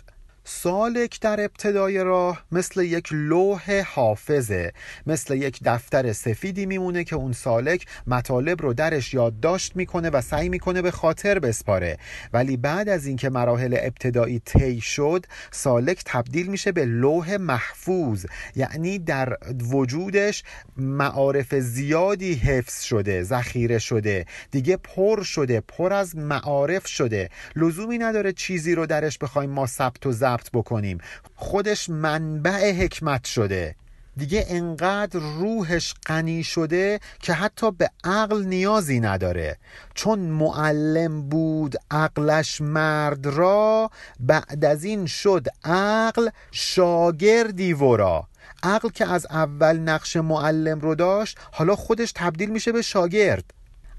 سالک 0.45 1.19
در 1.21 1.41
ابتدای 1.41 2.03
راه 2.03 2.45
مثل 2.51 2.81
یک 2.81 3.07
لوح 3.12 3.81
حافظه 3.81 4.73
مثل 5.07 5.35
یک 5.35 5.59
دفتر 5.65 6.13
سفیدی 6.13 6.65
میمونه 6.65 7.03
که 7.03 7.15
اون 7.15 7.33
سالک 7.33 7.85
مطالب 8.07 8.62
رو 8.62 8.73
درش 8.73 9.13
یادداشت 9.13 9.75
می‌کنه 9.75 10.09
و 10.09 10.21
سعی 10.21 10.50
می‌کنه 10.50 10.81
به 10.81 10.91
خاطر 10.91 11.39
بسپاره. 11.39 11.97
ولی 12.33 12.57
بعد 12.57 12.89
از 12.89 13.05
اینکه 13.05 13.29
مراحل 13.29 13.77
ابتدایی 13.81 14.39
طی 14.39 14.81
شد 14.81 15.25
سالک 15.51 16.01
تبدیل 16.05 16.47
میشه 16.47 16.71
به 16.71 16.85
لوح 16.85 17.38
محفوظ 17.38 18.25
یعنی 18.55 19.00
در 19.00 19.38
وجودش 19.71 20.43
معارف 20.77 21.55
زیادی 21.55 22.33
حفظ 22.33 22.83
شده 22.83 23.23
ذخیره 23.23 23.79
شده 23.79 24.25
دیگه 24.51 24.77
پر 24.77 25.23
شده 25.23 25.62
پر 25.62 25.93
از 25.93 26.15
معارف 26.15 26.88
شده. 26.88 27.29
لزومی 27.55 27.97
نداره 27.97 28.33
چیزی 28.33 28.75
رو 28.75 28.85
درش 28.85 29.17
بخوایم 29.17 29.50
ما 29.50 29.65
ثبت 29.67 30.05
و 30.05 30.12
ضبط 30.33 30.51
بکنیم. 30.53 30.97
خودش 31.35 31.89
منبع 31.89 32.71
حکمت 32.71 33.25
شده. 33.25 33.75
دیگه 34.17 34.45
انقدر 34.47 35.19
روحش 35.19 35.93
غنی 36.05 36.43
شده 36.43 36.99
که 37.19 37.33
حتی 37.33 37.71
به 37.71 37.89
عقل 38.03 38.43
نیازی 38.43 38.99
نداره. 38.99 39.57
چون 39.93 40.19
معلم 40.19 41.29
بود 41.29 41.75
عقلش 41.91 42.61
مرد 42.61 43.25
را 43.25 43.91
بعد 44.19 44.65
از 44.65 44.83
این 44.83 45.05
شد 45.05 45.47
عقل 45.63 46.29
شاگردی 46.51 47.73
ورا 47.73 48.27
عقل 48.63 48.89
که 48.89 49.11
از 49.11 49.27
اول 49.29 49.77
نقش 49.77 50.15
معلم 50.15 50.79
رو 50.79 50.95
داشت 50.95 51.37
حالا 51.51 51.75
خودش 51.75 52.11
تبدیل 52.15 52.49
میشه 52.49 52.71
به 52.71 52.81
شاگرد. 52.81 53.43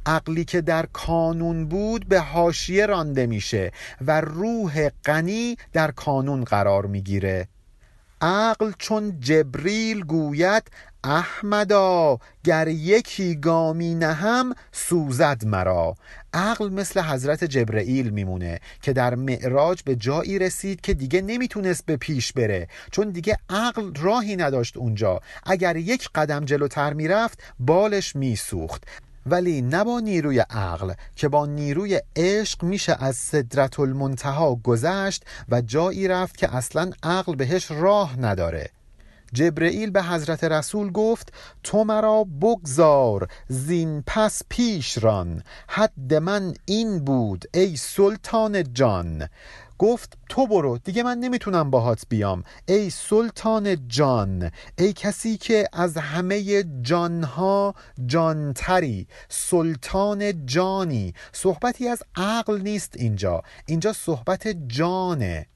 عقلی 0.06 0.44
که 0.44 0.60
در 0.60 0.86
کانون 0.92 1.68
بود 1.68 2.08
به 2.08 2.20
حاشیه 2.20 2.86
رانده 2.86 3.26
میشه 3.26 3.72
و 4.06 4.20
روح 4.20 4.88
غنی 4.88 5.56
در 5.72 5.90
کانون 5.90 6.44
قرار 6.44 6.86
می‌گیره. 6.86 7.48
عقل 8.20 8.72
چون 8.78 9.20
جبریل 9.20 10.04
گوید 10.04 10.62
احمدا 11.04 12.18
گر 12.44 12.68
یکی 12.68 13.34
گامی 13.34 13.94
نهم 13.94 14.54
سوزد 14.72 15.42
مرا. 15.46 15.94
عقل 16.34 16.68
مثل 16.68 17.00
حضرت 17.00 17.44
جبرئیل 17.44 18.10
میمونه 18.10 18.60
که 18.82 18.92
در 18.92 19.14
معراج 19.14 19.82
به 19.82 19.96
جایی 19.96 20.38
رسید 20.38 20.80
که 20.80 20.94
دیگه 20.94 21.22
نمی‌تونست 21.22 21.86
به 21.86 21.96
پیش 21.96 22.32
بره 22.32 22.68
چون 22.90 23.10
دیگه 23.10 23.36
عقل 23.50 23.94
راهی 23.94 24.36
نداشت 24.36 24.76
اونجا. 24.76 25.20
اگر 25.46 25.76
یک 25.76 26.08
قدم 26.14 26.44
جلوتر 26.44 26.92
می‌رفت 26.92 27.42
بالش 27.58 28.16
میسوخت. 28.16 28.84
ولی 29.26 29.62
نه 29.62 29.84
با 29.84 30.00
نیروی 30.00 30.38
عقل 30.38 30.92
که 31.16 31.28
با 31.28 31.46
نیروی 31.46 32.00
عشق 32.16 32.62
میشه 32.62 32.96
از 33.00 33.16
صدرت 33.16 33.80
المنتها 33.80 34.54
گذشت 34.54 35.24
و 35.48 35.60
جایی 35.60 36.08
رفت 36.08 36.36
که 36.36 36.56
اصلا 36.56 36.90
عقل 37.02 37.34
بهش 37.36 37.70
راه 37.70 38.20
نداره. 38.20 38.70
جبرئیل 39.34 39.90
به 39.90 40.02
حضرت 40.02 40.44
رسول 40.44 40.92
گفت 40.92 41.32
تو 41.62 41.84
مرا 41.84 42.24
بگذار 42.24 43.28
زین 43.48 44.02
پس 44.06 44.42
پیش 44.48 44.98
ران 44.98 45.42
حد 45.68 46.14
من 46.14 46.54
این 46.64 47.04
بود 47.04 47.44
ای 47.54 47.76
سلطان 47.76 48.72
جان. 48.72 49.28
گفت 49.78 50.18
تو 50.28 50.46
برو 50.46 50.78
دیگه 50.78 51.02
من 51.02 51.18
نمی‌تونم 51.18 51.70
باهات 51.70 52.02
بیام. 52.08 52.44
ای 52.66 52.90
سلطان 52.90 53.88
جان 53.88 54.50
ای 54.78 54.92
کسی 54.92 55.36
که 55.36 55.68
از 55.72 55.96
همه 55.96 56.64
جانها 56.82 57.74
جانتری 58.06 59.06
سلطان 59.28 60.46
جانی. 60.46 61.14
صحبتی 61.32 61.88
از 61.88 62.02
عقل 62.16 62.60
نیست 62.60 62.92
اینجا. 62.96 63.42
اینجا 63.66 63.92
صحبت 63.92 64.48
جانه. 64.48 65.46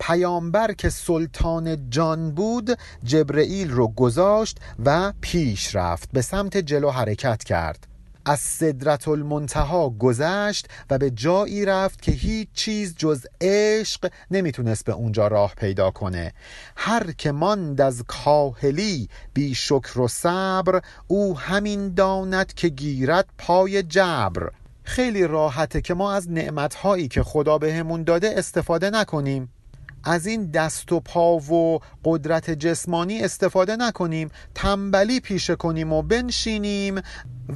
پیامبر 0.00 0.72
که 0.72 0.90
سلطان 0.90 1.90
جان 1.90 2.30
بود 2.30 2.78
جبرئیل 3.04 3.70
رو 3.70 3.88
گذاشت 3.88 4.58
و 4.84 5.12
پیش 5.20 5.76
رفت 5.76 6.08
به 6.12 6.22
سمت 6.22 6.56
جلو 6.56 6.90
حرکت 6.90 7.44
کرد. 7.44 7.91
از 8.24 8.40
صدرت 8.40 9.08
المنتها 9.08 9.90
گذشت 9.90 10.68
و 10.90 10.98
به 10.98 11.10
جایی 11.10 11.64
رفت 11.64 12.02
که 12.02 12.12
هیچ 12.12 12.48
چیز 12.54 12.94
جز 12.96 13.26
عشق 13.40 14.10
نمی‌تونست 14.30 14.84
به 14.84 14.92
اونجا 14.92 15.28
راه 15.28 15.54
پیدا 15.54 15.90
کنه. 15.90 16.32
هر 16.76 17.12
که 17.12 17.32
ماند 17.32 17.80
از 17.80 18.04
کاهلی 18.06 19.08
بی 19.34 19.54
شکر 19.54 20.00
و 20.00 20.08
صبر 20.08 20.82
او 21.06 21.38
همین 21.38 21.94
داند 21.94 22.54
که 22.54 22.68
گیرد 22.68 23.28
پای 23.38 23.82
جبر. 23.82 24.48
خیلی 24.84 25.26
راحته 25.26 25.80
که 25.80 25.94
ما 25.94 26.12
از 26.12 26.30
نعمتهایی 26.30 27.08
که 27.08 27.22
خدا 27.22 27.58
بهمون 27.58 28.04
داده 28.04 28.34
استفاده 28.36 28.90
نکنیم. 28.90 29.48
از 30.04 30.26
این 30.26 30.50
دست 30.50 30.92
و 30.92 31.00
پا 31.00 31.36
و 31.36 31.80
قدرت 32.04 32.50
جسمانی 32.50 33.22
استفاده 33.22 33.76
نکنیم 33.76 34.30
تنبلی 34.54 35.20
پیشه 35.20 35.56
کنیم 35.56 35.92
و 35.92 36.02
بنشینیم 36.02 37.00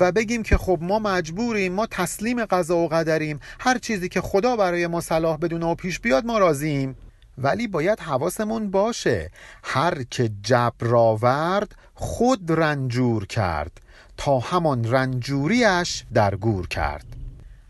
و 0.01 0.13
بگیم 0.13 0.43
که 0.43 0.57
خب 0.57 0.79
ما 0.83 0.99
مجبوریم 0.99 1.73
ما 1.73 1.87
تسلیم 1.87 2.45
قضا 2.45 2.77
و 2.77 2.89
قدریم. 2.89 3.41
هر 3.61 3.79
چیزی 3.79 4.09
که 4.09 4.21
خدا 4.21 4.57
برای 4.57 4.87
ما 4.87 5.01
صلاح 5.01 5.37
بدونه 5.37 5.67
و 5.67 5.75
پیش 5.75 6.01
بیاد 6.01 6.27
ما 6.27 6.39
راضیم. 6.39 6.97
ولی 7.39 7.69
باید 7.69 8.01
حواسمون 8.01 8.71
باشه 8.71 9.31
هر 9.63 10.03
که 10.03 10.31
جبر 10.43 10.97
آورد 10.97 11.75
خود 11.95 12.53
رنجور 12.53 13.27
کرد. 13.27 13.81
تا 14.17 14.39
همان 14.39 14.85
رنجوریش 14.85 16.05
در 16.15 16.35
گور 16.35 16.69
کرد. 16.69 17.16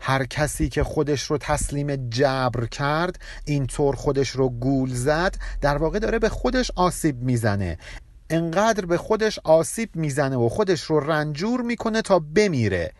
هر 0.07 0.25
کسی 0.25 0.69
که 0.69 0.83
خودش 0.83 1.23
رو 1.23 1.37
تسلیم 1.37 2.09
جبر 2.09 2.65
کرد 2.65 3.19
اینطور 3.45 3.95
خودش 3.95 4.29
رو 4.29 4.49
گول 4.49 4.93
زد 4.93 5.35
در 5.61 5.77
واقع 5.77 5.99
داره 5.99 6.19
به 6.19 6.29
خودش 6.29 6.71
آسیب 6.75 7.21
می‌زنه. 7.21 7.77
انقدر 8.29 8.85
به 8.85 8.97
خودش 8.97 9.39
آسیب 9.43 9.95
می‌زنه 9.95 10.35
و 10.35 10.49
خودش 10.49 10.81
رو 10.81 10.99
رنجور 10.99 11.61
می‌کنه 11.61 12.01
تا 12.01 12.19
بمیره. 12.19 12.91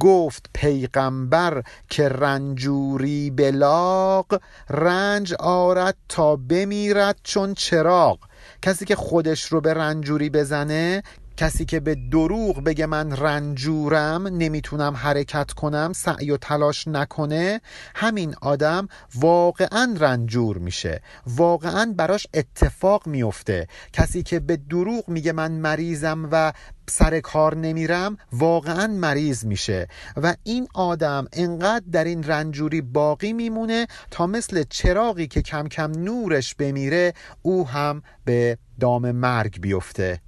گفت 0.00 0.50
پیغمبر 0.54 1.62
که 1.90 2.08
رنجوری 2.08 3.30
بلاغ 3.30 4.40
رنج 4.70 5.34
آرد 5.34 5.96
تا 6.08 6.36
بمیرد 6.36 7.16
چون 7.22 7.54
چراغ. 7.54 8.18
کسی 8.62 8.84
که 8.84 8.96
خودش 8.96 9.44
رو 9.44 9.60
به 9.60 9.74
رنجوری 9.74 10.30
بزنه 10.30 11.02
کسی 11.36 11.64
که 11.64 11.80
به 11.80 11.94
دروغ 11.94 12.64
بگه 12.64 12.86
من 12.86 13.16
رنجورم 13.16 14.26
نمی‌تونم 14.26 14.96
حرکت 14.96 15.52
کنم 15.52 15.92
سعی 15.92 16.30
و 16.30 16.36
تلاش 16.36 16.88
نکنه 16.88 17.60
همین 17.94 18.34
آدم 18.42 18.88
واقعا 19.14 19.94
رنجور 19.98 20.58
میشه. 20.58 21.02
واقعا 21.26 21.94
براش 21.96 22.26
اتفاق 22.34 23.06
میفته. 23.06 23.66
کسی 23.92 24.22
که 24.22 24.40
به 24.40 24.56
دروغ 24.56 25.08
میگه 25.08 25.32
من 25.32 25.52
مریضم 25.52 26.28
و 26.32 26.52
سر 26.88 27.20
کار 27.20 27.56
نمیرم 27.56 28.16
واقعا 28.32 28.86
مریض 28.86 29.44
میشه. 29.44 29.88
و 30.16 30.34
این 30.42 30.68
آدم 30.74 31.26
انقدر 31.32 31.84
در 31.92 32.04
این 32.04 32.22
رنجوری 32.22 32.80
باقی 32.80 33.32
میمونه 33.32 33.86
تا 34.10 34.26
مثل 34.26 34.64
چراغی 34.70 35.26
که 35.26 35.42
کم 35.42 35.68
کم 35.68 35.90
نورش 35.90 36.54
بمیره 36.54 37.12
او 37.42 37.68
هم 37.68 38.02
به 38.24 38.58
دام 38.80 39.10
مرگ 39.10 39.60
بیفته. 39.60 40.20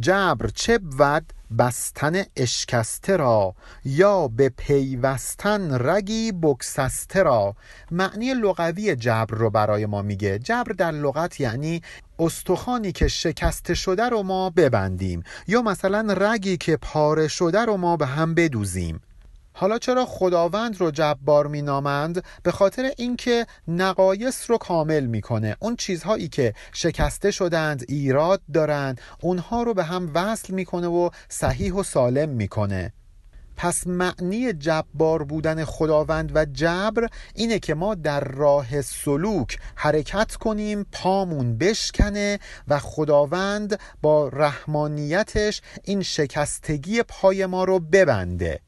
جبر 0.00 0.48
چه 0.54 0.78
بود 0.78 1.32
بستن 1.58 2.22
اشکسته 2.36 3.16
را 3.16 3.54
یا 3.84 4.28
به 4.28 4.48
پیوستن 4.48 5.88
رگی 5.88 6.32
بکسسته 6.42 7.22
را؟ 7.22 7.56
معنی 7.90 8.34
لغوی 8.34 8.96
جبر 8.96 9.36
رو 9.36 9.50
برای 9.50 9.86
ما 9.86 10.02
میگه. 10.02 10.38
جبر 10.38 10.72
در 10.72 10.90
لغت 10.90 11.40
یعنی 11.40 11.82
استخوانی 12.18 12.92
که 12.92 13.08
شکسته 13.08 13.74
شده 13.74 14.08
رو 14.08 14.22
ما 14.22 14.50
ببندیم 14.50 15.22
یا 15.46 15.62
مثلا 15.62 16.12
رگی 16.12 16.56
که 16.56 16.76
پاره 16.76 17.28
شده 17.28 17.60
رو 17.60 17.76
ما 17.76 17.96
به 17.96 18.06
هم 18.06 18.34
بدوزیم. 18.34 19.00
حالا 19.60 19.78
چرا 19.78 20.06
خداوند 20.06 20.80
رو 20.80 20.90
جبار 20.90 21.46
مینامند؟ 21.46 22.24
به 22.42 22.52
خاطر 22.52 22.90
اینکه 22.96 23.46
نقایص 23.68 24.50
رو 24.50 24.58
کامل 24.58 25.06
می‌کنه. 25.06 25.56
اون 25.60 25.76
چیزهایی 25.76 26.28
که 26.28 26.54
شکسته 26.72 27.30
شدند 27.30 27.84
ایراد 27.88 28.42
دارند 28.52 29.00
اونها 29.20 29.62
رو 29.62 29.74
به 29.74 29.84
هم 29.84 30.10
وصل 30.14 30.54
می‌کنه 30.54 30.86
و 30.86 31.10
صحیح 31.28 31.74
و 31.74 31.82
سالم 31.82 32.28
می‌کنه. 32.28 32.92
پس 33.56 33.86
معنی 33.86 34.52
جبار 34.52 35.22
بودن 35.22 35.64
خداوند 35.64 36.32
و 36.34 36.44
جبر 36.44 37.06
اینه 37.34 37.58
که 37.58 37.74
ما 37.74 37.94
در 37.94 38.20
راه 38.20 38.82
سلوک 38.82 39.58
حرکت 39.74 40.34
کنیم 40.34 40.86
پامون 40.92 41.58
بشکنه 41.58 42.38
و 42.68 42.78
خداوند 42.78 43.80
با 44.02 44.28
رحمانیتش 44.28 45.62
این 45.84 46.02
شکستگی 46.02 47.02
پای 47.02 47.46
ما 47.46 47.64
رو 47.64 47.78
ببنده. 47.80 48.60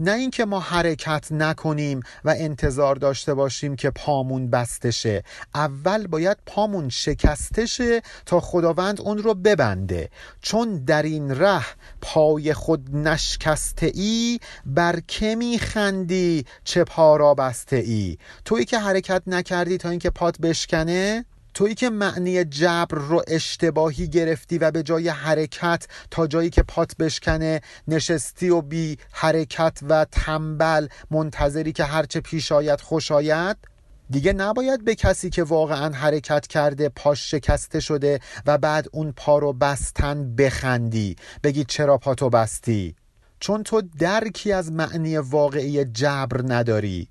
نه 0.00 0.12
اینکه 0.12 0.44
ما 0.44 0.60
حرکت 0.60 1.32
نکنیم 1.32 2.00
و 2.24 2.34
انتظار 2.38 2.96
داشته 2.96 3.34
باشیم 3.34 3.76
که 3.76 3.90
پامون 3.90 4.50
بسته 4.50 4.90
شه. 4.90 5.24
اول 5.54 6.06
باید 6.06 6.36
پامون 6.46 6.88
شکسته 6.88 7.66
شه 7.66 8.02
تا 8.26 8.40
خداوند 8.40 9.00
اون 9.00 9.18
رو 9.18 9.34
ببنده. 9.34 10.10
چون 10.40 10.84
در 10.84 11.02
این 11.02 11.30
ره 11.30 11.64
پای 12.00 12.54
خود 12.54 12.96
نشکسته 12.96 13.92
ای 13.94 14.38
بر 14.66 15.00
که 15.08 15.58
خندی 15.60 16.44
چه 16.64 16.84
پا 16.84 17.16
را 17.16 17.34
بسته 17.34 17.76
ای 17.76 18.18
تویی 18.44 18.64
که 18.64 18.78
حرکت 18.78 19.22
نکردی 19.26 19.78
تا 19.78 19.90
اینکه 19.90 20.10
پات 20.10 20.38
بشکنه؟ 20.38 21.24
تویی 21.54 21.74
که 21.74 21.90
معنی 21.90 22.44
جبر 22.44 22.98
رو 22.98 23.22
اشتباهی 23.28 24.08
گرفتی 24.08 24.58
و 24.58 24.70
به 24.70 24.82
جای 24.82 25.08
حرکت 25.08 25.86
تا 26.10 26.26
جایی 26.26 26.50
که 26.50 26.62
پات 26.62 26.96
بشکنه 26.96 27.60
نشستی 27.88 28.48
و 28.50 28.60
بی 28.60 28.98
حرکت 29.12 29.78
و 29.88 30.06
تنبل 30.12 30.86
منتظری 31.10 31.72
که 31.72 31.84
هرچه 31.84 32.20
پیش 32.20 32.52
آید 32.52 32.80
خوش 32.80 33.12
آید؟ 33.12 33.56
دیگه 34.10 34.32
نباید 34.32 34.84
به 34.84 34.94
کسی 34.94 35.30
که 35.30 35.42
واقعا 35.42 35.94
حرکت 35.94 36.46
کرده 36.46 36.88
پاش 36.88 37.30
شکسته 37.30 37.80
شده 37.80 38.20
و 38.46 38.58
بعد 38.58 38.88
اون 38.92 39.12
پا 39.12 39.38
رو 39.38 39.52
بستن 39.52 40.36
بخندی. 40.36 41.16
بگی 41.42 41.64
چرا 41.64 41.98
پاتو 41.98 42.30
بستی؟ 42.30 42.96
چون 43.40 43.62
تو 43.62 43.82
درکی 43.98 44.52
از 44.52 44.72
معنی 44.72 45.16
واقعی 45.16 45.84
جبر 45.84 46.40
نداری. 46.54 47.08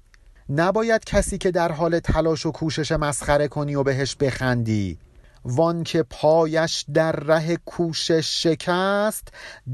نباید 0.50 1.03
کسی 1.05 1.38
که 1.38 1.51
در 1.51 1.71
حال 1.71 2.00
تلاش 2.00 2.45
و 2.45 2.51
کوشش 2.51 2.91
مسخره 2.91 3.47
کنی 3.47 3.75
و 3.75 3.84
بهش 3.84 4.15
بخندی. 4.15 4.97
وان 5.45 5.84
که 5.84 6.03
پایش 6.03 6.86
در 6.93 7.12
ره 7.12 7.58
کوشش 7.58 8.43
شکست 8.43 9.27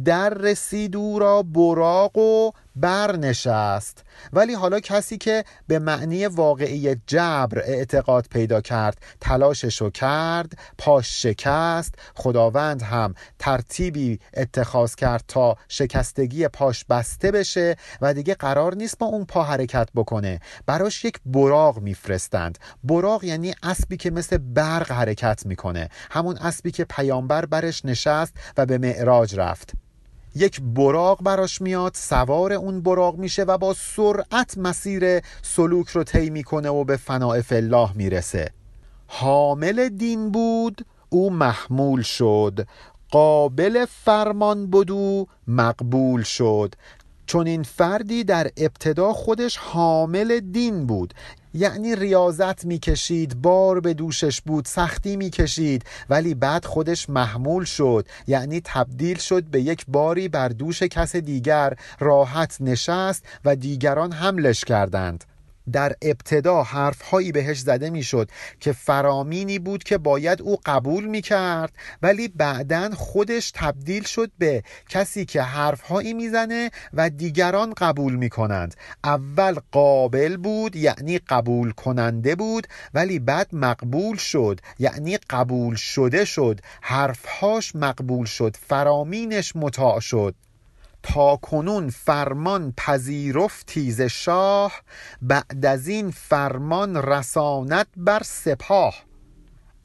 در 0.05 0.29
رسید 0.29 0.95
او 0.95 1.19
را 1.19 1.43
براق 1.43 2.17
و 2.17 2.51
برنشست. 2.79 4.03
ولی 4.33 4.53
حالا 4.53 4.79
کسی 4.79 5.17
که 5.17 5.43
به 5.67 5.79
معنی 5.79 6.25
واقعی 6.25 6.95
جبر 7.07 7.59
اعتقاد 7.59 8.27
پیدا 8.31 8.61
کرد 8.61 8.97
تلاششو 9.21 9.89
کرد 9.89 10.57
پاش 10.77 11.23
شکست 11.23 11.95
خداوند 12.15 12.81
هم 12.81 13.13
ترتیبی 13.39 14.19
اتخاذ 14.33 14.95
کرد 14.95 15.23
تا 15.27 15.57
شکستگی 15.67 16.47
پاش 16.47 16.85
بسته 16.85 17.31
بشه 17.31 17.75
و 18.01 18.13
دیگه 18.13 18.35
قرار 18.35 18.75
نیست 18.75 18.97
با 18.97 19.07
اون 19.07 19.25
پا 19.25 19.43
حرکت 19.43 19.89
بکنه. 19.95 20.39
براش 20.65 21.05
یک 21.05 21.19
براغ 21.25 21.79
میفرستند. 21.79 22.57
براغ 22.83 23.23
یعنی 23.23 23.53
اسبی 23.63 23.97
که 23.97 24.11
مثل 24.11 24.37
برق 24.37 24.91
حرکت 24.91 25.45
می‌کنه. 25.45 25.89
همون 26.11 26.37
اسبی 26.37 26.71
که 26.71 26.85
پیامبر 26.85 27.45
برش 27.45 27.85
نشست 27.85 28.33
و 28.57 28.65
به 28.65 28.77
معراج 28.77 29.39
رفت. 29.39 29.88
یک 30.35 30.61
براغ 30.61 31.23
براش 31.23 31.61
میاد 31.61 31.91
سوار 31.95 32.53
اون 32.53 32.81
براغ 32.81 33.17
میشه 33.17 33.43
و 33.43 33.57
با 33.57 33.73
سرعت 33.73 34.57
مسیر 34.57 35.21
سلوک 35.41 35.89
رو 35.89 36.03
طی 36.03 36.29
می‌کنه 36.29 36.69
و 36.69 36.83
به 36.83 36.97
فناع 36.97 37.41
الله 37.51 37.93
می‌رسه. 37.93 38.51
حامل 39.07 39.89
دین 39.89 40.31
بود 40.31 40.85
او 41.09 41.29
محمول 41.29 42.01
شد. 42.01 42.67
قابل 43.11 43.85
فرمان 44.05 44.67
بود 44.67 44.91
مقبول 45.47 46.23
شد. 46.23 46.75
چون 47.25 47.47
این 47.47 47.63
فردی 47.63 48.23
در 48.23 48.51
ابتدا 48.57 49.13
خودش 49.13 49.57
حامل 49.57 50.39
دین 50.39 50.85
بود. 50.85 51.13
یعنی 51.53 51.95
ریاضت 51.95 52.65
می‌کشید 52.65 53.41
بار 53.41 53.79
به 53.79 53.93
دوشش 53.93 54.41
بود 54.41 54.65
سختی 54.65 55.15
می‌کشید 55.15 55.83
ولی 56.09 56.33
بعد 56.33 56.65
خودش 56.65 57.09
محمول 57.09 57.63
شد 57.63 58.07
یعنی 58.27 58.61
تبدیل 58.65 59.17
شد 59.17 59.43
به 59.43 59.61
یک 59.61 59.85
باری 59.87 60.27
بر 60.27 60.49
دوش 60.49 60.83
کس 60.83 61.15
دیگر 61.15 61.73
راحت 61.99 62.57
نشست 62.59 63.25
و 63.45 63.55
دیگران 63.55 64.11
حملش 64.11 64.63
کردند. 64.63 65.23
در 65.71 65.95
ابتدا 66.01 66.63
حرفهایی 66.63 67.31
بهش 67.31 67.59
زده 67.59 67.89
می‌شد 67.89 68.31
که 68.59 68.71
فرامینی 68.71 69.59
بود 69.59 69.83
که 69.83 69.97
باید 69.97 70.41
او 70.41 70.57
قبول 70.65 71.05
می‌کرد 71.05 71.75
ولی 72.01 72.27
بعدا 72.27 72.89
خودش 72.95 73.51
تبدیل 73.55 74.03
شد 74.03 74.31
به 74.37 74.63
کسی 74.89 75.25
که 75.25 75.41
حرفهایی 75.41 76.13
می‌زنه 76.13 76.71
و 76.93 77.09
دیگران 77.09 77.73
قبول 77.73 78.15
می‌کنند. 78.15 78.75
اول 79.03 79.55
قابل 79.71 80.37
بود 80.37 80.75
یعنی 80.75 81.19
قبول 81.19 81.71
کننده 81.71 82.35
بود 82.35 82.67
ولی 82.93 83.19
بعد 83.19 83.47
مقبول 83.53 84.17
شد 84.17 84.59
یعنی 84.79 85.17
قبول 85.29 85.75
شده 85.75 86.25
شد. 86.25 86.59
حرفهاش 86.81 87.75
مقبول 87.75 88.25
شد 88.25 88.55
فرامینش 88.67 89.55
مطاع 89.55 89.99
شد. 89.99 90.35
تا 91.03 91.35
کنون 91.35 91.89
فرمان 91.89 92.73
پذیرفتی 92.77 93.91
ز 93.91 94.01
شاه 94.01 94.73
بعد 95.21 95.65
از 95.65 95.87
این 95.87 96.11
فرمان 96.11 96.95
رساند 96.95 97.87
بر 97.97 98.21
سپاه. 98.23 98.95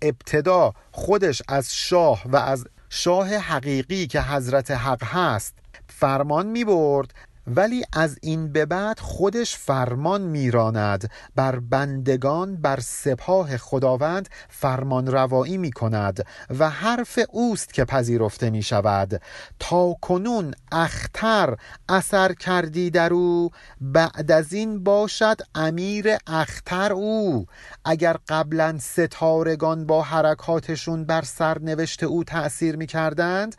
ابتدا 0.03 0.72
خودش 0.92 1.42
از 1.48 1.74
شاه 1.74 2.22
و 2.27 2.37
از 2.37 2.66
شاه 2.88 3.37
حقیقی 3.37 4.07
که 4.07 4.22
حضرت 4.22 4.70
حق 4.70 5.05
هست 5.05 5.55
فرمان 5.88 6.46
می 6.46 6.64
برد 6.64 7.14
ولی 7.46 7.85
از 7.92 8.18
این 8.22 8.52
به 8.52 8.66
بعد 8.66 8.98
خودش 8.98 9.57
فرمان 9.57 10.22
میراند. 10.22 11.11
بر 11.37 11.59
بندگان 11.59 12.57
بر 12.57 12.80
سپاه 12.80 13.57
خداوند 13.57 14.28
فرمان 14.48 15.07
روایی 15.07 15.59
می 15.59 15.72
کند 15.72 16.26
و 16.59 16.70
حرف 16.70 17.18
اوست 17.28 17.74
که 17.74 17.85
پذیرفته 17.85 18.50
می 18.50 18.62
شود 18.62 19.22
تا 19.59 19.94
کنون 20.00 20.54
اختر 20.72 21.57
اثر 21.88 22.33
کردی 22.33 22.90
در 22.90 23.12
او 23.12 23.50
بعد 23.80 24.30
از 24.30 24.52
این 24.52 24.85
باشد 24.85 25.37
امیر 25.54 26.07
اختر 26.26 26.92
او. 26.92 27.46
اگر 27.85 28.16
قبلا 28.28 28.78
ستارگان 28.80 29.87
با 29.87 30.02
حرکاتشون 30.02 31.04
بر 31.04 31.22
سرنوشت 31.22 32.02
او 32.02 32.24
تأثیر 32.24 32.76
می 32.76 32.87
کردند 32.87 33.57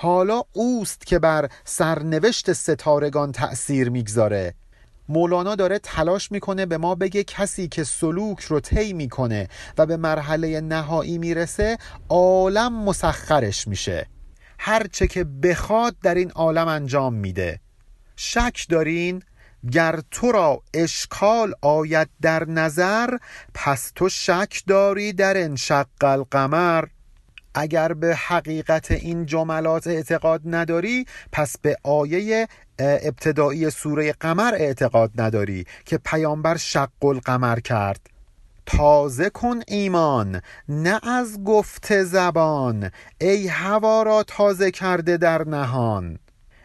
حالا 0.00 0.42
اوست 0.52 1.06
که 1.06 1.18
بر 1.18 1.48
سرنوشت 1.64 2.52
ستارگان 2.52 3.32
تأثیر 3.32 3.90
می‌گذاره. 3.90 4.54
مولانا 5.08 5.54
داره 5.54 5.78
تلاش 5.78 6.32
می‌کنه 6.32 6.66
به 6.66 6.78
ما 6.78 6.94
بگه 6.94 7.24
کسی 7.24 7.68
که 7.68 7.84
سلوک 7.84 8.40
رو 8.40 8.60
طی 8.60 8.92
می‌کنه 8.92 9.48
و 9.78 9.86
به 9.86 9.96
مرحله 9.96 10.60
نهایی 10.60 11.18
می‌رسه 11.18 11.78
عالم 12.08 12.84
مسخرش 12.84 13.68
میشه. 13.68 14.06
هرچه 14.58 15.06
که 15.06 15.24
بخواد 15.24 15.96
در 16.02 16.14
این 16.14 16.30
عالم 16.30 16.68
انجام 16.68 17.14
میده. 17.14 17.60
شک 18.16 18.66
دارین؟ 18.68 19.22
گر 19.72 20.00
تو 20.10 20.32
را 20.32 20.62
اشکال 20.74 21.54
آید 21.62 22.08
در 22.22 22.44
نظر 22.44 23.18
پس 23.54 23.92
تو 23.94 24.08
شک 24.08 24.62
داری 24.66 25.12
در 25.12 25.42
انشق 25.44 25.86
القمر. 26.00 26.84
اگر 27.54 27.92
به 27.92 28.16
حقیقت 28.16 28.90
این 28.90 29.26
جملات 29.26 29.86
اعتقاد 29.86 30.40
نداری 30.44 31.06
پس 31.32 31.56
به 31.62 31.76
آیه 31.82 32.48
ابتدایی 32.78 33.70
سوره 33.70 34.12
قمر 34.12 34.54
اعتقاد 34.54 35.10
نداری 35.20 35.64
که 35.84 35.98
پیامبر 35.98 36.56
شق 36.56 37.04
القمر 37.04 37.60
کرد. 37.60 38.00
تازه 38.66 39.30
کن 39.30 39.60
ایمان 39.66 40.40
نه 40.68 41.00
از 41.02 41.44
گفت 41.44 42.02
زبان 42.02 42.90
ای 43.20 43.48
هوا 43.48 44.02
را 44.02 44.22
تازه 44.22 44.70
کرده 44.70 45.16
در 45.16 45.44
نهان. 45.44 46.18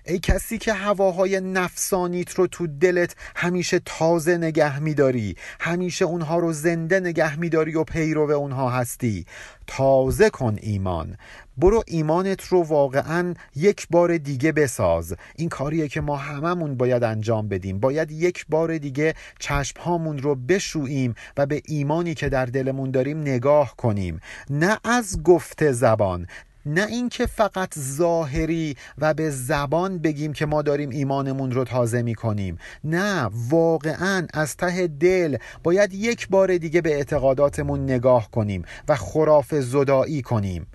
ای 0.05 0.19
کسی 0.19 0.57
که 0.57 0.73
هواهای 0.73 1.39
نفسانیت 1.39 2.33
رو 2.33 2.47
تو 2.47 2.67
دلت 2.67 3.15
همیشه 3.35 3.79
تازه 3.85 4.37
نگه 4.37 4.79
میداری 4.79 5.35
همیشه 5.59 6.05
اونها 6.05 6.39
رو 6.39 6.53
زنده 6.53 6.99
نگه 6.99 7.39
میداری 7.39 7.75
و 7.75 7.83
پیرو 7.83 8.31
اونها 8.31 8.69
هستی. 8.69 9.25
تازه 9.67 10.29
کن 10.29 10.57
ایمان. 10.61 11.17
برو 11.57 11.83
ایمانت 11.87 12.43
رو 12.43 12.63
واقعا 12.63 13.33
یک 13.55 13.87
بار 13.89 14.17
دیگه 14.17 14.51
بساز. 14.51 15.15
این 15.35 15.49
کاریه 15.49 15.87
که 15.87 16.01
ما 16.01 16.17
هممون 16.17 16.75
باید 16.75 17.03
انجام 17.03 17.47
بدیم. 17.47 17.79
باید 17.79 18.11
یک 18.11 18.45
بار 18.49 18.77
دیگه 18.77 19.13
چشم 19.39 19.79
هامون 19.79 20.17
رو 20.17 20.35
بشوییم 20.35 21.15
و 21.37 21.45
به 21.45 21.61
ایمانی 21.65 22.13
که 22.13 22.29
در 22.29 22.45
دلمون 22.45 22.91
داریم 22.91 23.21
نگاه 23.21 23.75
کنیم. 23.75 24.19
نه 24.49 24.79
از 24.83 25.23
گفته 25.23 25.71
زبان 25.71 26.27
نه 26.65 26.85
اینکه 26.85 27.25
فقط 27.25 27.79
ظاهری 27.79 28.75
و 28.97 29.13
به 29.13 29.29
زبان 29.29 29.97
بگیم 29.97 30.33
که 30.33 30.45
ما 30.45 30.61
داریم 30.61 30.89
ایمانمون 30.89 31.51
رو 31.51 31.63
تازه 31.63 32.01
می 32.01 32.15
کنیم 32.15 32.57
نه 32.83 33.29
واقعا 33.49 34.27
از 34.33 34.57
ته 34.57 34.87
دل 34.87 35.37
باید 35.63 35.93
یک 35.93 36.27
بار 36.29 36.57
دیگه 36.57 36.81
به 36.81 36.95
اعتقاداتمون 36.95 37.83
نگاه 37.83 38.31
کنیم 38.31 38.65
و 38.87 38.95
خراف 38.95 39.55
زدایی 39.55 40.21
کنیم. 40.21 40.67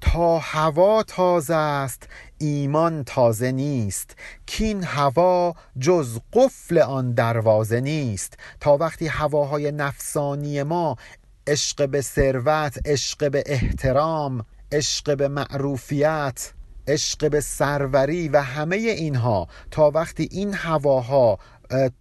تا 0.00 0.38
هوا 0.38 1.02
تازه 1.02 1.54
است 1.54 2.08
ایمان 2.38 3.04
تازه 3.04 3.52
نیست. 3.52 4.16
کین 4.46 4.84
هوا 4.84 5.54
جز 5.78 6.18
قفل 6.32 6.78
آن 6.78 7.12
دروازه 7.12 7.80
نیست. 7.80 8.38
تا 8.60 8.76
وقتی 8.76 9.06
هواهای 9.06 9.72
نفسانی 9.72 10.62
ما 10.62 10.96
عشق 11.46 11.88
به 11.88 12.00
ثروت 12.00 12.78
عشق 12.84 13.30
به 13.30 13.42
احترام 13.46 14.44
عشق 14.72 15.16
به 15.16 15.28
معروفیت 15.28 16.52
عشق 16.88 17.30
به 17.30 17.40
سروری 17.40 18.28
و 18.28 18.40
همه 18.40 18.76
اینها 18.76 19.48
تا 19.70 19.90
وقتی 19.90 20.28
این 20.30 20.54
هواها 20.54 21.38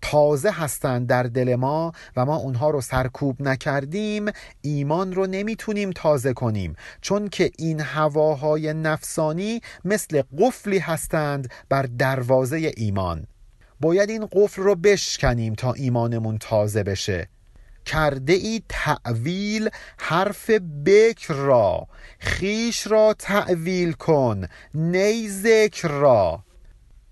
تازه 0.02 0.52
هستند 0.52 1.08
در 1.08 1.24
دل 1.24 1.56
ما 1.56 1.92
و 2.16 2.26
ما 2.26 2.36
اونها 2.36 2.70
رو 2.70 2.82
سرکوب 2.82 3.42
نکردیم 3.42 4.26
ایمان 4.62 5.14
رو 5.14 5.28
نمی‌تونیم 5.28 5.92
تازه 5.92 6.34
کنیم. 6.34 6.76
چون 7.02 7.28
که 7.28 7.52
این 7.58 7.80
هواهای 7.80 8.74
نفسانی 8.74 9.62
مثل 9.86 10.22
قفلی 10.38 10.80
هستند 10.80 11.52
بر 11.70 11.84
دروازه 11.84 12.72
ایمان. 12.78 13.28
باید 13.80 14.10
این 14.10 14.28
قفل 14.32 14.62
رو 14.62 14.76
بشکنیم 14.76 15.54
تا 15.54 15.74
ایمانمون 15.74 16.38
تازه 16.38 16.84
بشه. 16.84 17.30
کرده 17.86 18.34
ای 18.34 18.62
تعویل 18.70 19.70
حرف 19.98 20.50
بکر 20.86 21.34
را. 21.34 21.88
خیش 22.20 22.88
را 22.88 23.16
تعویل 23.20 23.92
کن 23.92 24.48
نی 24.74 25.30
ذکر 25.30 25.88
را. 25.88 26.44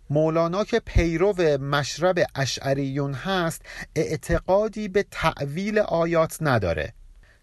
مولانا 0.09 0.63
که 0.63 0.79
پیرو 0.79 1.33
مشرب 1.61 2.19
اشعریون 2.35 3.13
هست 3.13 3.61
اعتقادی 3.95 4.87
به 4.87 5.05
تعویل 5.11 5.79
آیات 5.79 6.37
نداره. 6.41 6.93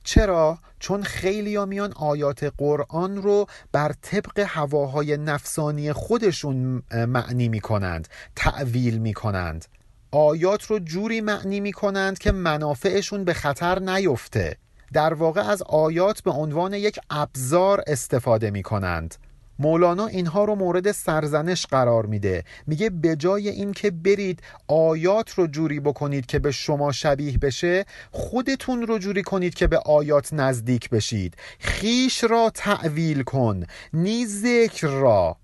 چرا؟ 0.04 0.58
چون 0.78 1.02
خیلی 1.02 1.64
میان 1.64 1.92
آیات 1.92 2.52
قرآن 2.58 3.16
رو 3.16 3.46
بر 3.72 3.94
طبق 4.02 4.44
هواهای 4.48 5.16
نفسانی 5.16 5.92
خودشون 5.92 6.82
معنی 7.08 7.48
می 7.48 7.60
کنند 7.60 8.08
تعویل 8.36 8.98
می 8.98 9.14
کنند 9.14 9.64
آیات 10.10 10.62
رو 10.62 10.78
جوری 10.78 11.20
معنی 11.20 11.60
می 11.60 11.72
کنند 11.72 12.18
که 12.18 12.32
منافعشون 12.32 13.24
به 13.24 13.34
خطر 13.34 13.78
نیفته. 13.78 14.56
در 14.92 15.14
واقع 15.14 15.40
از 15.40 15.62
آیات 15.62 16.22
به 16.22 16.30
عنوان 16.30 16.74
یک 16.74 16.98
ابزار 17.10 17.82
استفاده 17.86 18.50
می 18.50 18.62
کنند 18.62 19.14
مولانا 19.58 20.06
اینها 20.06 20.44
رو 20.44 20.54
مورد 20.54 20.92
سرزنش 20.92 21.66
قرار 21.66 22.06
میده. 22.06 22.44
میگه 22.66 22.90
به 22.90 23.16
جای 23.16 23.48
اینکه 23.48 23.90
برید 23.90 24.42
آیات 24.68 25.30
رو 25.30 25.46
جوری 25.46 25.80
بکنید 25.80 26.26
که 26.26 26.38
به 26.38 26.50
شما 26.50 26.92
شبیه 26.92 27.38
بشه 27.38 27.84
خودتون 28.10 28.82
رو 28.82 28.98
جوری 28.98 29.22
کنید 29.22 29.54
که 29.54 29.66
به 29.66 29.78
آیات 29.78 30.32
نزدیک 30.32 30.90
بشید. 30.90 31.36
خیش 31.58 32.24
را 32.24 32.50
تعویل 32.54 33.22
کن 33.22 33.64
نی 33.92 34.26
ذکر 34.26 34.86
را. 34.86 35.36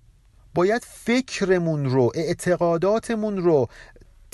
باید 0.53 0.85
فکرمون 0.85 1.85
رو 1.85 2.11
اعتقاداتمون 2.15 3.37
رو 3.37 3.67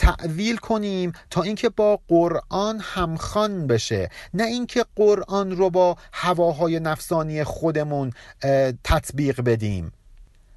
تعویل 0.01 0.57
کنیم 0.57 1.13
تا 1.29 1.41
اینکه 1.41 1.69
با 1.69 1.99
قرآن 2.07 2.79
همخوان 2.79 3.67
بشه. 3.67 4.09
نه 4.33 4.43
اینکه 4.43 4.85
قرآن 4.95 5.51
رو 5.51 5.69
با 5.69 5.97
هواهای 6.13 6.79
نفسانی 6.79 7.43
خودمون 7.43 8.11
تطبیق 8.83 9.41
بدیم. 9.41 9.91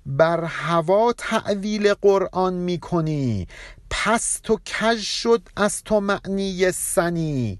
بر 0.06 0.44
هوا 0.44 1.12
تعویل 1.12 1.94
قرآن 1.94 2.54
می‌کنی. 2.54 3.46
پس 3.90 4.40
تو 4.42 4.56
کج 4.56 4.98
شد 4.98 5.48
از 5.56 5.82
تو 5.82 6.00
معنی 6.00 6.72
سنی. 6.72 7.58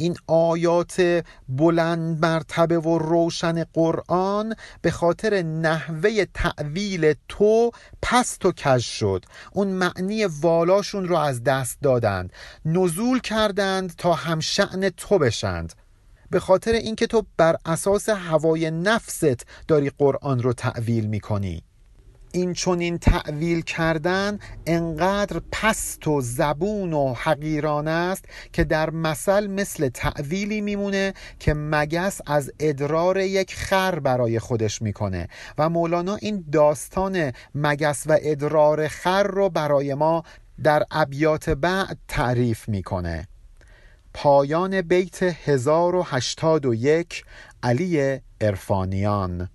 این 0.00 0.16
آیات 0.26 1.24
بلند 1.48 2.26
مرتبه 2.26 2.78
و 2.78 2.98
روشن 2.98 3.64
قرآن 3.64 4.54
به 4.82 4.90
خاطر 4.90 5.42
نحوه 5.42 6.24
تعویل 6.34 7.14
تو 7.28 7.70
پس 8.02 8.36
تو 8.36 8.52
کش 8.52 8.98
شد. 8.98 9.24
اون 9.52 9.68
معنی 9.68 10.24
والاشون 10.24 11.08
رو 11.08 11.16
از 11.16 11.44
دست 11.44 11.78
دادند. 11.82 12.32
نزول 12.64 13.18
کردند 13.18 13.94
تا 13.96 14.12
هم 14.12 14.40
شعن 14.40 14.88
تو 14.88 15.18
بشند. 15.18 15.72
به 16.30 16.40
خاطر 16.40 16.72
اینکه 16.72 17.06
تو 17.06 17.26
بر 17.36 17.56
اساس 17.66 18.08
هوای 18.08 18.70
نفست 18.70 19.46
داری 19.68 19.90
قرآن 19.98 20.42
رو 20.42 20.52
تعویل 20.52 21.06
می‌کنی. 21.06 21.62
این 22.32 22.52
چون 22.52 22.98
تعویل 22.98 23.60
کردن 23.60 24.38
انقدر 24.66 25.40
پست 25.52 26.08
و 26.08 26.20
زبون 26.20 26.92
و 26.92 27.14
حقیرانه 27.14 27.90
است 27.90 28.24
که 28.52 28.64
در 28.64 28.90
مثل 28.90 29.46
مثل 29.46 29.88
تعویلی 29.88 30.60
میمونه 30.60 31.14
که 31.38 31.54
مگس 31.54 32.20
از 32.26 32.52
ادرار 32.60 33.18
یک 33.18 33.54
خر 33.54 33.98
برای 33.98 34.38
خودش 34.38 34.82
می‌کنه. 34.82 35.28
و 35.58 35.68
مولانا 35.68 36.16
این 36.16 36.44
داستان 36.52 37.32
مگس 37.54 38.04
و 38.06 38.18
ادرار 38.22 38.88
خر 38.88 39.22
رو 39.22 39.48
برای 39.48 39.94
ما 39.94 40.24
در 40.62 40.82
ابیات 40.90 41.50
بعد 41.50 41.98
تعریف 42.08 42.68
می‌کنه. 42.68 43.28
پایان 44.14 44.82
بیت 44.82 45.22
1081 45.22 47.24
علی 47.62 48.20
ارفانیان 48.40 49.48